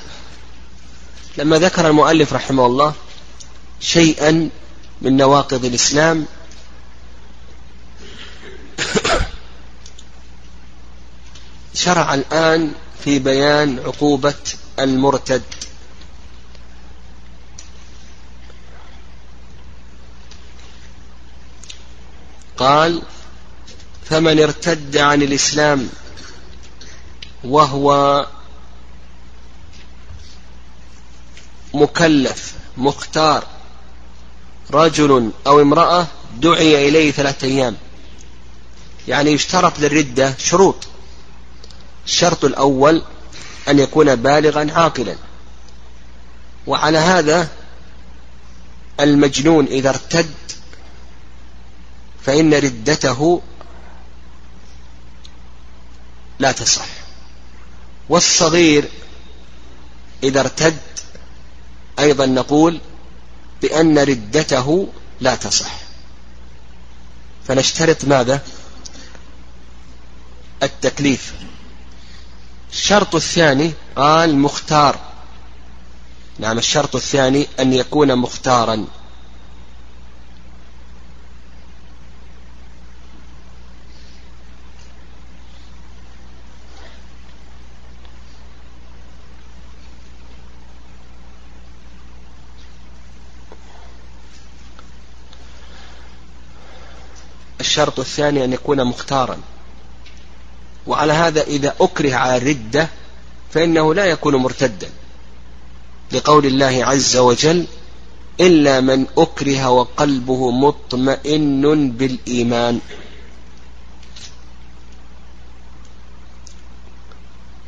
لما 1.38 1.60
ذكر 1.60 1.88
المؤلف 1.88 2.34
رحمه 2.34 2.66
الله 2.66 2.94
شيئا 3.80 4.50
من 5.02 5.18
نواقض 5.18 5.66
الإسلام 5.66 6.26
شرع 11.74 12.14
الآن 12.14 12.72
في 13.04 13.20
بيان 13.20 13.80
عقوبة 13.80 14.34
المرتد. 14.80 15.44
قال 22.58 23.02
فمن 24.10 24.40
ارتد 24.40 24.98
عن 24.98 25.22
الإسلام 25.22 25.90
وهو 27.44 28.28
مكلف 31.74 32.54
مختار 32.78 33.44
رجل 34.72 35.32
أو 35.48 35.62
امرأة 35.62 36.08
دعي 36.38 36.90
إليه 36.90 37.12
ثلاثة 37.12 37.48
أيام. 37.48 37.76
يعني 39.08 39.32
يشترط 39.32 39.80
للردة 39.80 40.34
شروط. 40.38 40.88
الشرط 42.06 42.46
الأول 42.46 43.02
أن 43.70 43.80
يكون 43.80 44.16
بالغا 44.16 44.72
عاقلا. 44.72 45.16
وعلى 46.68 46.98
هذا 46.98 47.48
المجنون 49.00 49.66
إذا 49.66 49.90
ارتد 49.90 50.34
فإن 52.26 52.54
ردته 52.54 53.42
لا 56.40 56.52
تصح. 56.52 56.86
والصغير 58.10 58.90
إذا 60.24 60.40
ارتد 60.40 60.78
أيضا 62.00 62.26
نقول 62.26 62.82
بأن 63.62 64.00
ردته 64.00 64.88
لا 65.22 65.36
تصح. 65.36 65.78
فنشترط 67.48 68.06
ماذا؟ 68.06 68.42
التكليف. 70.64 71.34
الشرط 72.72 73.16
الثاني 73.16 73.74
قال 73.96 74.38
مختار 74.38 75.00
نعم 76.40 76.58
الشرط 76.58 76.96
الثاني 76.96 77.48
أن 77.60 77.74
يكون 77.74 78.16
مختارا. 78.16 78.86
الشرط 97.66 98.00
الثاني 98.00 98.44
أن 98.46 98.54
يكون 98.54 98.84
مختارا. 98.84 99.38
وعلى 100.88 101.14
هذا 101.14 101.42
إذا 101.42 101.76
أكره 101.82 102.16
على 102.16 102.38
الردة 102.38 102.90
فإنه 103.52 103.94
لا 103.94 104.06
يكون 104.06 104.36
مرتدا. 104.36 104.90
لقول 106.12 106.46
الله 106.46 106.86
عز 106.86 107.18
وجل 107.18 107.68
إلا 108.40 108.82
من 108.82 109.06
أكره 109.18 109.70
وقلبه 109.70 110.52
مطمئن 110.52 111.92
بالإيمان. 111.92 112.80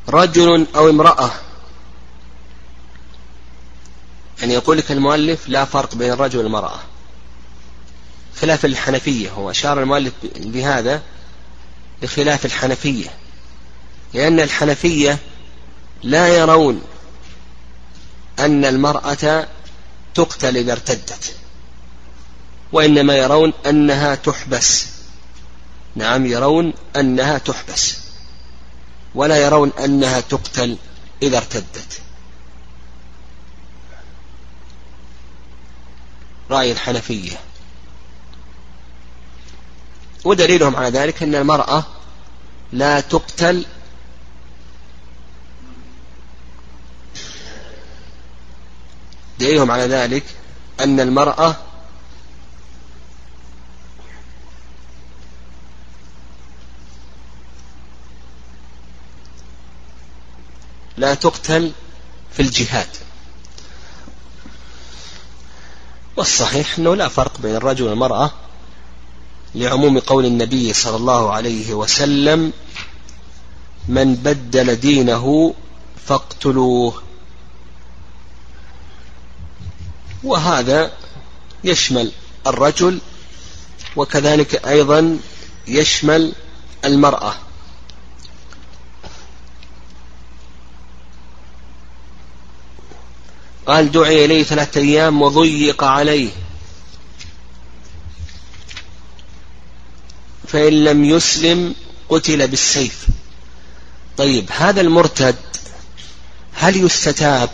رجل 0.09 0.67
أو 0.75 0.89
امرأة 0.89 1.31
يعني 4.39 4.53
يقول 4.53 4.77
لك 4.77 4.91
المؤلف 4.91 5.49
لا 5.49 5.65
فرق 5.65 5.95
بين 5.95 6.11
الرجل 6.11 6.39
والمرأة. 6.39 6.79
خلاف 8.41 8.65
الحنفية. 8.65 9.31
هو 9.31 9.51
أشار 9.51 9.81
المؤلف 9.81 10.13
بهذا 10.35 11.01
بخلاف 12.01 12.45
الحنفية. 12.45 13.09
لأن 14.13 14.39
الحنفية 14.39 15.19
لا 16.03 16.27
يرون 16.27 16.81
أن 18.39 18.65
المرأة 18.65 19.47
تقتل 20.15 20.57
إذا 20.57 20.71
ارتدت 20.71 21.35
وإنما 22.71 23.15
يرون 23.15 23.53
أنها 23.65 24.15
تحبس. 24.15 24.87
نعم 25.95 26.25
يرون 26.25 26.73
أنها 26.95 27.37
تحبس 27.37 27.97
ولا 29.15 29.37
يرون 29.37 29.71
أنها 29.79 30.19
تقتل 30.19 30.77
إذا 31.23 31.37
ارتدت. 31.37 32.01
رأي 36.49 36.71
الحنفية. 36.71 37.46
ودليلهم 40.25 40.75
على 40.75 40.89
ذلك 40.89 41.23
أن 41.23 41.35
المرأة 41.35 41.85
لا 42.71 42.99
تقتل 42.99 43.65
دليلهم 49.39 49.71
على 49.71 49.83
ذلك 49.83 50.23
أن 50.79 50.99
المرأة 50.99 51.55
لا 60.97 61.13
تقتل 61.13 61.71
في 62.33 62.39
الجهاد. 62.39 62.87
والصحيح 66.17 66.77
أنه 66.77 66.95
لا 66.95 67.07
فرق 67.07 67.37
بين 67.39 67.55
الرجل 67.55 67.85
والمرأة 67.85 68.31
لعموم 69.57 69.99
قول 69.99 70.25
النبي 70.25 70.73
صلى 70.73 70.95
الله 70.95 71.31
عليه 71.31 71.73
وسلم 71.73 72.53
من 73.87 74.15
بدل 74.15 74.75
دينه 74.75 75.53
فاقتلوه. 76.05 77.03
وهذا 80.23 80.91
يشمل 81.63 82.11
الرجل 82.47 82.99
وكذلك 83.95 84.67
أيضا 84.67 85.19
يشمل 85.67 86.33
المرأة. 86.85 87.33
قال 93.67 93.91
دعي 93.91 94.25
إليه 94.25 94.43
ثلاثة 94.43 94.81
أيام 94.81 95.21
وضيق 95.21 95.83
عليه. 95.83 96.29
فإن 100.47 100.83
لم 100.83 101.05
يسلم 101.05 101.75
قتل 102.09 102.47
بالسيف. 102.47 103.07
طيب 104.17 104.49
هذا 104.51 104.81
المرتد 104.81 105.35
هل 106.53 106.77
يستتاب 106.85 107.49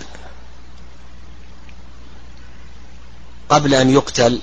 قبل 3.50 3.74
أن 3.74 3.90
يقتل 3.90 4.42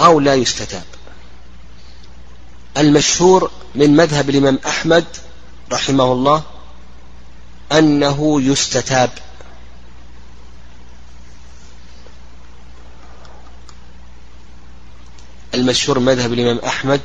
أو 0.00 0.20
لا 0.20 0.34
يستتاب؟ 0.34 0.84
المشهور 2.78 3.50
من 3.74 3.96
مذهب 3.96 4.30
الإمام 4.30 4.58
أحمد 4.66 5.04
رحمه 5.72 6.12
الله 6.12 6.42
أنه 7.72 8.42
يستتاب. 8.42 9.10
المشهور 15.56 15.98
مذهب 15.98 16.32
الإمام 16.32 16.58
أحمد 16.58 17.00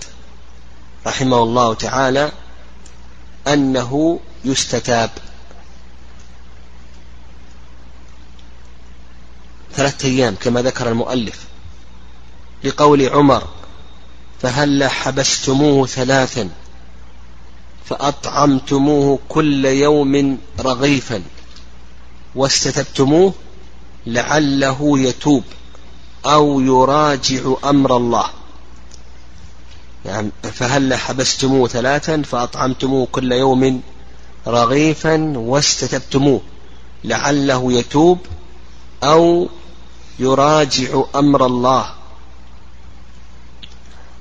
رحمه 1.07 1.43
الله 1.43 1.73
تعالى 1.73 2.31
أنه 3.47 4.19
يستتاب. 4.45 5.09
ثلاثة 9.73 10.07
أيام 10.07 10.35
كما 10.35 10.61
ذكر 10.61 10.89
المؤلف 10.89 11.45
لقول 12.63 13.09
عمر 13.09 13.47
فهل 14.41 14.83
حبستموه 14.83 15.87
ثلاثا 15.87 16.49
فأطعمتموه 17.85 19.19
كل 19.29 19.65
يوم 19.65 20.37
رغيفا 20.59 21.23
واستتبتموه 22.35 23.33
لعله 24.05 24.99
يتوب 24.99 25.43
أو 26.25 26.61
يراجع 26.61 27.53
أمر 27.63 27.97
الله. 27.97 28.29
يعني 30.05 30.31
فهل 30.53 30.93
حبستموه 30.93 31.67
ثلاثا 31.67 32.21
فأطعمتموه 32.21 33.07
كل 33.11 33.31
يوم 33.31 33.81
رغيفا 34.47 35.33
واستتبتموه 35.37 36.41
لعله 37.03 37.73
يتوب 37.73 38.19
أو 39.03 39.49
يراجع 40.19 41.03
أمر 41.15 41.45
الله. 41.45 41.93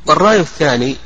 والرأي 0.06 0.40
الثاني 0.40 0.96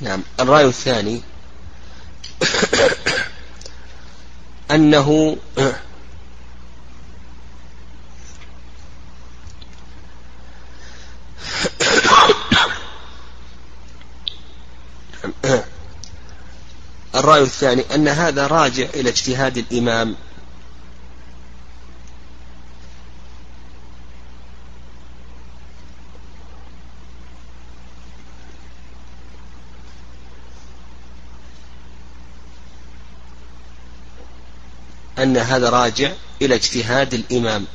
نعم 0.00 0.22
الرأي 0.40 0.64
الثاني 0.64 1.22
أنه 4.74 5.36
الرأي 17.32 17.44
الثاني 17.44 17.94
أن 17.94 18.08
هذا 18.08 18.46
راجع 18.46 18.86
إلى 18.94 19.08
اجتهاد 19.08 19.58
الإمام. 19.58 20.16
أن 35.18 35.36
هذا 35.36 35.70
راجع 35.70 36.12
إلى 36.42 36.54
اجتهاد 36.54 37.14
الإمام. 37.14 37.66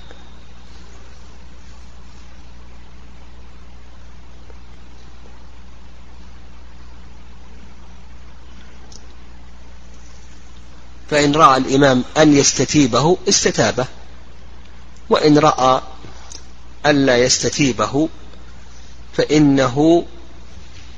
فإن 11.10 11.36
رأى 11.36 11.58
الإمام 11.58 12.03
أن 12.18 12.38
يستتيبه 12.38 13.18
استتابه 13.30 13.86
وإن 15.10 15.38
رأى 15.38 15.82
ألا 16.86 17.18
يستتيبه 17.18 18.10
فإنه 19.18 20.05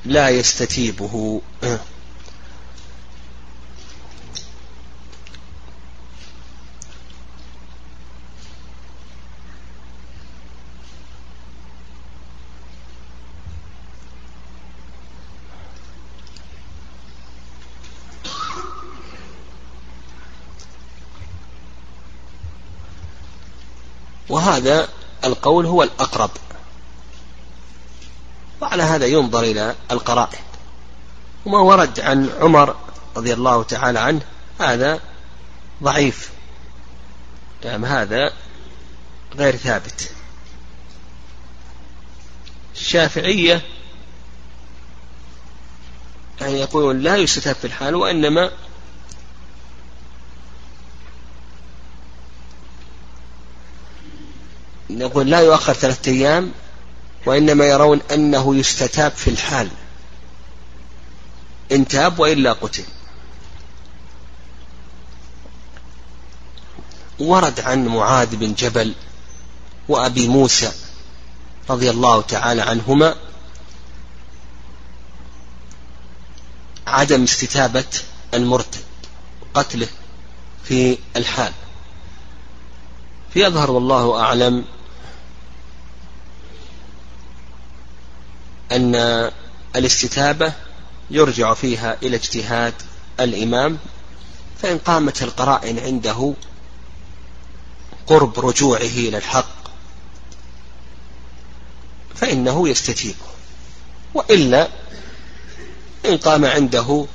لا 0.05 0.29
يستتيبه. 0.29 1.41
وهذا 24.59 24.87
القول 25.25 25.65
هو 25.65 25.83
الأقرب. 25.83 26.29
وعلى 28.61 28.83
هذا 28.83 29.05
ينظر 29.05 29.43
إلى 29.43 29.75
القرائن. 29.91 30.39
وما 31.45 31.59
ورد 31.59 31.99
عن 31.99 32.29
عمر 32.39 32.75
رضي 33.17 33.33
الله 33.33 33.63
تعالى 33.63 33.99
عنه 33.99 34.21
هذا 34.59 34.99
ضعيف. 35.83 36.29
نعم 37.65 37.85
هذا 37.85 38.33
غير 39.35 39.55
ثابت. 39.55 40.11
الشافعية 42.75 43.61
يعني 46.41 46.53
يقولون 46.53 46.99
لا 46.99 47.15
يستتاب 47.15 47.55
في 47.55 47.65
الحال 47.65 47.95
وإنما 47.95 48.51
نقول 54.89 55.29
لا 55.29 55.39
يؤخر 55.39 55.73
ثلاثة 55.73 56.11
أيام 56.11 56.51
وإنما 57.25 57.65
يرون 57.65 58.01
أنه 58.11 58.55
يستتاب 58.55 59.11
في 59.11 59.29
الحال. 59.29 59.69
إن 61.71 61.87
تاب 61.87 62.19
وإلا 62.19 62.53
قتل. 62.53 62.83
ورد 67.19 67.59
عن 67.59 67.87
معاذ 67.87 68.35
بن 68.35 68.53
جبل 68.53 68.95
وأبي 69.87 70.27
موسى 70.27 70.71
رضي 71.69 71.89
الله 71.89 72.21
تعالى 72.21 72.61
عنهما 72.61 73.15
عدم 76.87 77.23
استتابة 77.23 77.85
المرتد 78.33 78.83
قتله 79.53 79.87
في 80.63 80.97
الحال. 81.15 81.53
فيظهر 83.33 83.71
والله 83.71 84.21
أعلم 84.21 84.65
أن 88.71 88.95
الاستتابة 89.75 90.53
يرجع 91.09 91.53
فيها 91.53 91.97
إلى 92.03 92.15
اجتهاد 92.15 92.73
الإمام 93.19 93.77
فإن 94.61 94.77
قامت 94.77 95.23
القرائن 95.23 95.79
عنده 95.79 96.33
قرب 98.07 98.39
رجوعه 98.39 98.81
إلى 98.81 99.17
الحق 99.17 99.59
فإنه 102.15 102.69
يستتيب. 102.69 103.15
وإلا 104.13 104.67
إن 106.05 106.17
قام 106.17 106.45
عنده 106.45 107.05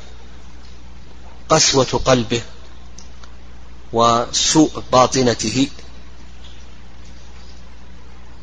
قسوة 1.49 2.01
قلبه 2.05 2.43
وسوء 3.93 4.83
باطنته 4.93 5.69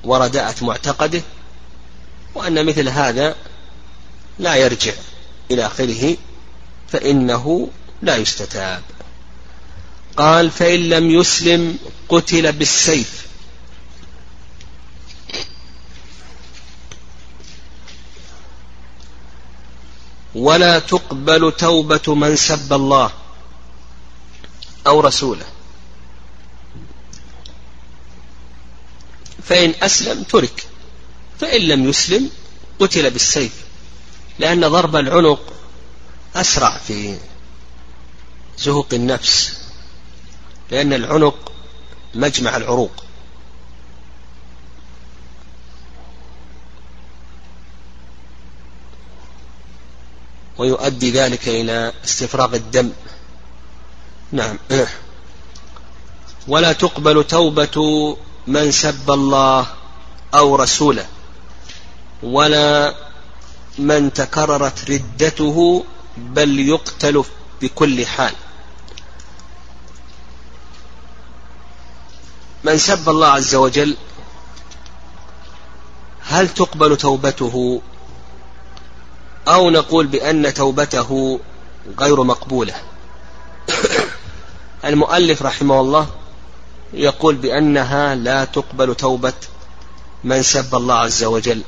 ورداءة 0.04 0.66
معتقده 0.66 1.22
وأن 2.36 2.66
مثل 2.66 2.90
هذا 2.90 3.36
لا 4.40 4.56
يرجع 4.56 4.94
إلى 5.52 5.66
آخره 5.66 6.18
فإنه 6.92 7.70
لا 8.02 8.16
يستتاب. 8.16 8.84
قال 10.18 10.52
فإن 10.52 10.90
لم 10.90 11.10
يسلم 11.10 11.78
قتل 12.10 12.52
بالسيف. 12.52 13.28
ولا 20.36 20.80
تقبل 20.80 21.52
توبة 21.52 22.16
من 22.16 22.36
سب 22.36 22.74
الله 22.74 23.12
أو 24.88 25.00
رسوله. 25.00 25.46
فإن 29.44 29.74
أسلم 29.82 30.24
ترك. 30.24 30.71
فإن 31.42 31.62
لم 31.62 31.90
يسلم 31.90 32.30
قتل 32.80 33.10
بالسيف 33.10 33.54
لأن 34.40 34.68
ضرب 34.68 34.96
العنق 34.96 35.54
أسرع 36.36 36.78
في 36.78 37.18
زهق 38.58 38.94
النفس 38.94 39.58
لأن 40.72 40.94
العنق 40.94 41.52
مجمع 42.16 42.58
العروق. 42.58 42.92
ويؤدي 50.58 51.12
ذلك 51.12 51.48
إلى 51.48 51.94
استفراغ 52.06 52.56
الدم. 52.56 52.92
نعم. 54.32 54.58
ولا 56.48 56.74
تقبل 56.74 57.24
توبة 57.24 58.18
من 58.48 58.72
سب 58.72 59.12
الله 59.12 59.68
أو 60.34 60.56
رسوله. 60.56 61.08
ولا 62.24 62.96
من 63.78 64.14
تكررت 64.14 64.92
ردته 64.92 65.84
بل 66.18 66.60
يقتل 66.60 67.24
بكل 67.62 68.06
حال. 68.06 68.34
من 72.64 72.78
سب 72.78 73.10
الله 73.10 73.28
عز 73.28 73.56
وجل 73.56 73.98
هل 76.22 76.50
تقبل 76.50 76.98
توبته؟ 76.98 77.82
أو 79.48 79.70
نقول 79.70 80.08
بأن 80.08 80.54
توبته 80.54 81.40
غير 82.00 82.24
مقبولة. 82.24 82.74
المؤلف 84.86 85.42
رحمه 85.42 85.80
الله 85.82 86.08
يقول 86.94 87.36
بأنها 87.36 88.16
لا 88.16 88.46
تقبل 88.46 88.96
توبة 88.96 89.34
من 90.24 90.44
سب 90.44 90.76
الله 90.76 90.96
عز 90.96 91.24
وجل. 91.24 91.62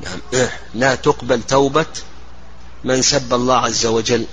نعم. 0.00 0.48
لا 0.74 0.94
تقبل 0.94 1.42
توبة 1.42 1.86
من 2.84 3.02
سب 3.02 3.34
الله 3.34 3.56
عز 3.56 3.86
وجل. 3.86 4.26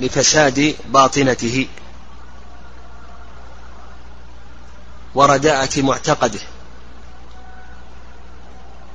لفساد 0.00 0.76
باطنته. 0.88 1.68
ورداءة 5.14 5.80
معتقده. 5.82 6.40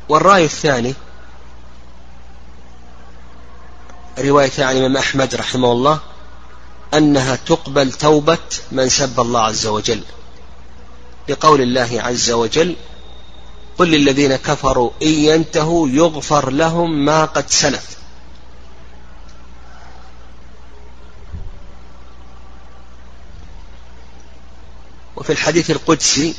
والرأي 0.10 0.46
الثاني 0.46 0.93
رواية 4.20 4.51
عن 4.59 4.78
الإمام 4.78 4.97
أحمد 4.97 5.36
رحمه 5.36 5.72
الله 5.72 5.99
أنها 6.93 7.36
تقبل 7.36 7.91
توبة 7.91 8.38
من 8.72 8.89
سب 8.89 9.20
الله 9.20 9.41
عز 9.41 9.68
وجل. 9.68 10.01
لقول 11.30 11.61
الله 11.61 12.01
عز 12.01 12.32
وجل 12.32 12.76
قل 13.78 13.88
للذين 13.88 14.36
كفروا 14.36 14.91
إن 15.01 15.07
ينتهوا 15.07 15.89
يغفر 15.89 16.49
لهم 16.49 17.05
ما 17.05 17.26
قد 17.26 17.49
سلف. 17.49 17.97
وفي 25.16 25.30
الحديث 25.30 25.72
القدسي 25.72 26.36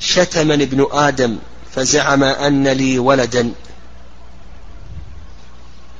شتمني 0.00 0.64
ابن 0.64 0.86
آدم 0.92 1.38
فزعم 1.74 2.22
أن 2.22 2.68
لي 2.68 2.98
ولدا. 2.98 3.52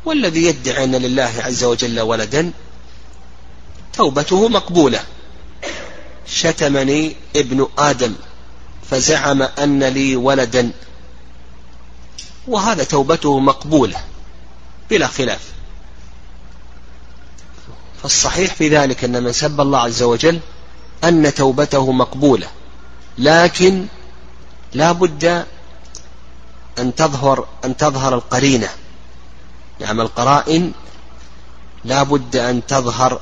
والذي 0.05 0.45
يدعي 0.45 0.85
أن 0.85 0.95
لله 0.95 1.33
عز 1.39 1.65
وجل 1.65 2.01
ولدا 2.01 2.53
توبته 3.93 4.49
مقبولة. 4.49 5.01
شتمني 6.27 7.17
ابن 7.37 7.69
آدم 7.79 8.15
فزعم 8.91 9.43
أن 9.43 9.85
لي 9.85 10.17
ولدا 10.17 10.71
وهذا 12.49 12.85
توبته 12.85 13.39
مقبولة 13.39 14.01
بلا 14.91 15.07
خلاف. 15.07 15.53
فالصحيح 18.03 18.55
في 18.55 18.69
ذلك 18.69 19.05
أن 19.05 19.23
من 19.23 19.33
سب 19.33 19.61
الله 19.61 19.79
عز 19.79 20.03
وجل 20.03 20.41
أن 21.05 21.35
توبته 21.35 21.93
مقبولة 21.93 22.49
لكن 23.19 23.87
لا 24.73 24.93
بد 24.93 25.47
أن 26.79 26.95
تظهر 26.95 27.47
أن 27.65 27.77
تظهر 27.77 28.15
القرينة. 28.15 28.69
نعم 29.81 30.01
القرائن 30.01 30.73
لا 31.85 32.03
بد 32.03 32.37
أن 32.37 32.67
تظهر 32.67 33.21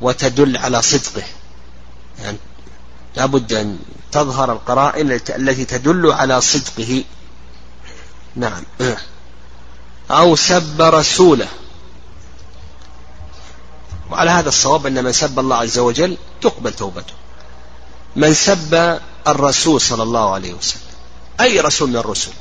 وتدل 0.00 0.56
على 0.56 0.82
صدقه. 0.82 1.22
يعني 2.22 2.36
لا 3.16 3.26
بد 3.26 3.52
أن 3.52 3.78
تظهر 4.12 4.52
القرائن 4.52 5.10
التي 5.28 5.64
تدل 5.64 6.12
على 6.12 6.40
صدقه. 6.40 7.04
نعم. 8.36 8.62
أو 10.10 10.36
سب 10.36 10.82
رسوله. 10.82 11.48
وعلى 14.10 14.30
هذا 14.30 14.48
الصواب 14.48 14.86
أن 14.86 15.04
من 15.04 15.12
سب 15.12 15.38
الله 15.38 15.56
عز 15.56 15.78
وجل 15.78 16.16
تقبل 16.40 16.72
توبته. 16.72 17.14
من 18.16 18.34
سب 18.34 19.00
الرسول 19.28 19.80
صلى 19.80 20.02
الله 20.02 20.34
عليه 20.34 20.54
وسلم. 20.54 20.82
أي 21.40 21.60
رسول 21.60 21.88
من 21.88 21.96
الرسل؟ 21.96 22.32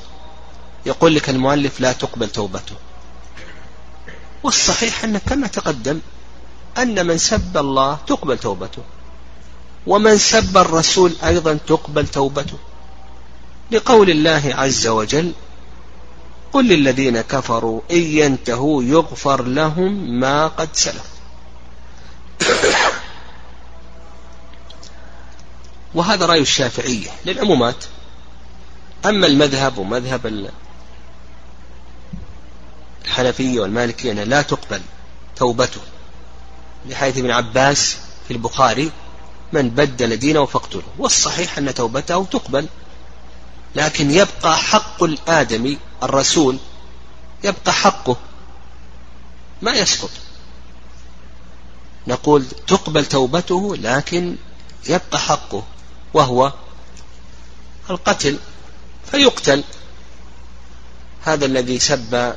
يقول 0.85 1.15
لك 1.15 1.29
المؤلف 1.29 1.79
لا 1.79 1.91
تقبل 1.91 2.29
توبته. 2.29 2.75
والصحيح 4.43 5.03
أن 5.03 5.17
كما 5.17 5.47
تقدم 5.47 5.99
أن 6.77 7.07
من 7.07 7.17
سب 7.17 7.57
الله 7.57 7.97
تقبل 8.07 8.37
توبته 8.37 8.83
ومن 9.87 10.17
سب 10.17 10.57
الرسول 10.57 11.13
أيضا 11.23 11.57
تقبل 11.67 12.07
توبته. 12.07 12.57
لقول 13.71 14.09
الله 14.09 14.53
عز 14.57 14.87
وجل 14.87 15.31
قل 16.53 16.67
للذين 16.67 17.21
كفروا 17.21 17.81
إن 17.91 17.97
ينتهوا 17.97 18.83
يغفر 18.83 19.43
لهم 19.43 20.19
ما 20.19 20.47
قد 20.47 20.69
سلف. 20.73 21.11
وهذا 25.93 26.25
رأي 26.25 26.39
الشافعية 26.39 27.09
للعمومات. 27.25 27.83
أما 29.05 29.27
المذهب 29.27 29.77
ومذهب 29.77 30.27
الحنفية 33.05 33.59
والمالكية 33.59 34.11
أنها 34.11 34.25
لا 34.25 34.41
تقبل 34.41 34.81
توبته. 35.35 35.81
لحيث 36.85 37.17
ابن 37.17 37.31
عباس 37.31 37.97
في 38.27 38.33
البخاري 38.33 38.91
من 39.53 39.69
بدل 39.69 40.17
دينه 40.17 40.45
فاقتله. 40.45 40.83
والصحيح 40.97 41.57
أن 41.57 41.73
توبته 41.73 42.25
تقبل 42.25 42.67
لكن 43.75 44.11
يبقى 44.11 44.57
حق 44.57 45.03
الآدمي 45.03 45.77
الرسول 46.03 46.57
يبقى 47.43 47.73
حقه 47.73 48.17
ما 49.61 49.71
يسقط. 49.71 50.09
نقول 52.07 52.45
تقبل 52.67 53.05
توبته 53.05 53.75
لكن 53.75 54.35
يبقى 54.89 55.19
حقه 55.19 55.63
وهو 56.13 56.53
القتل 57.89 58.37
فيقتل. 59.11 59.63
هذا 61.23 61.45
الذي 61.45 61.79
سب 61.79 62.35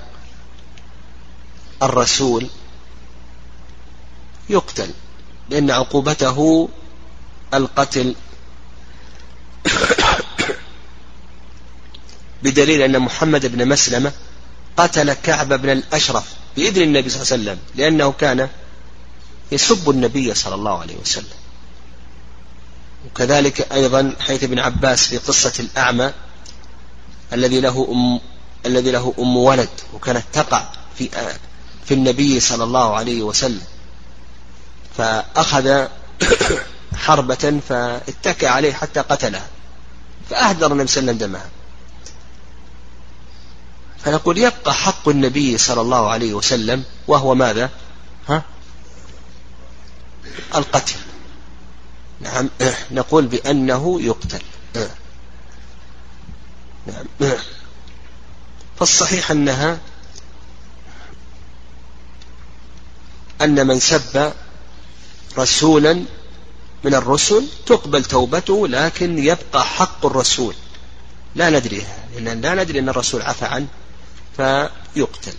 الرسول 1.85 2.49
يقتل 4.51 4.91
لأن 5.51 5.70
عقوبته 5.70 6.68
القتل. 7.55 8.14
بدليل 12.43 12.82
أن 12.82 12.99
محمد 12.99 13.47
بن 13.47 13.68
مسلمة 13.68 14.12
قتل 14.76 15.12
كعب 15.12 15.53
بن 15.53 15.70
الأشرف 15.70 16.24
بإذن 16.57 16.82
النبي 16.82 17.09
صلى 17.09 17.22
الله 17.22 17.32
عليه 17.32 17.43
وسلم 17.43 17.59
لأنه 17.74 18.12
كان 18.12 18.49
يسب 19.53 19.91
النبي 19.91 20.35
صلى 20.35 20.55
الله 20.55 20.80
عليه 20.80 20.97
وسلم. 20.97 21.45
وكذلك 23.07 23.72
أيضا 23.72 24.16
حيث 24.20 24.45
ابن 24.45 24.59
عباس 24.59 25.07
في 25.07 25.18
قصة 25.18 25.53
الأعمى 25.61 26.12
الذي 27.32 27.61
له 27.61 27.89
أم 27.91 28.20
الذي 28.66 28.91
له 28.91 29.14
أم 29.18 29.37
ولد 29.37 29.68
وكانت 29.95 30.24
تقع 30.32 30.64
في 30.99 31.09
في 31.87 31.95
النبي 31.95 32.41
صلى 32.41 32.64
الله 32.64 32.97
عليه 32.97 33.22
وسلم. 33.22 33.62
فأخذ 34.97 35.87
حربة 37.05 37.61
فاتكى 37.68 38.47
عليه 38.47 38.72
حتى 38.72 39.01
قتلها. 39.01 39.47
فأهدر 40.30 40.72
النبي 40.72 40.87
صلى 40.87 41.01
الله 41.01 41.12
عليه 41.12 41.18
وسلم 41.24 41.30
دمها. 41.32 41.49
فنقول 44.05 44.39
يبقى 44.39 44.74
حق 44.74 45.09
النبي 45.09 45.59
صلى 45.59 45.80
الله 45.80 46.09
عليه 46.09 46.35
وسلم 46.35 46.85
وهو 47.09 47.35
ماذا؟ 47.35 47.70
ها؟ 48.28 48.43
القتل. 50.55 50.95
نعم. 52.20 52.51
نقول 52.91 53.26
بأنه 53.26 54.03
يقتل. 54.03 54.43
نعم. 56.87 57.07
فالصحيح 58.78 59.30
أنها 59.30 59.78
أن 63.45 63.66
من 63.66 63.80
سب 63.80 64.32
رسولا 65.38 66.05
من 66.84 66.95
الرسل 66.95 67.47
تقبل 67.66 68.05
توبته 68.05 68.68
لكن 68.68 69.18
يبقى 69.18 69.64
حق 69.64 70.07
الرسول. 70.07 70.55
لا 71.34 71.51
ندري 71.51 71.86
لا 72.18 72.55
ندري 72.55 72.78
أن 72.78 72.88
الرسول 72.88 73.22
عفى 73.22 73.45
عنه 73.45 73.66
فيقتل. 74.36 75.32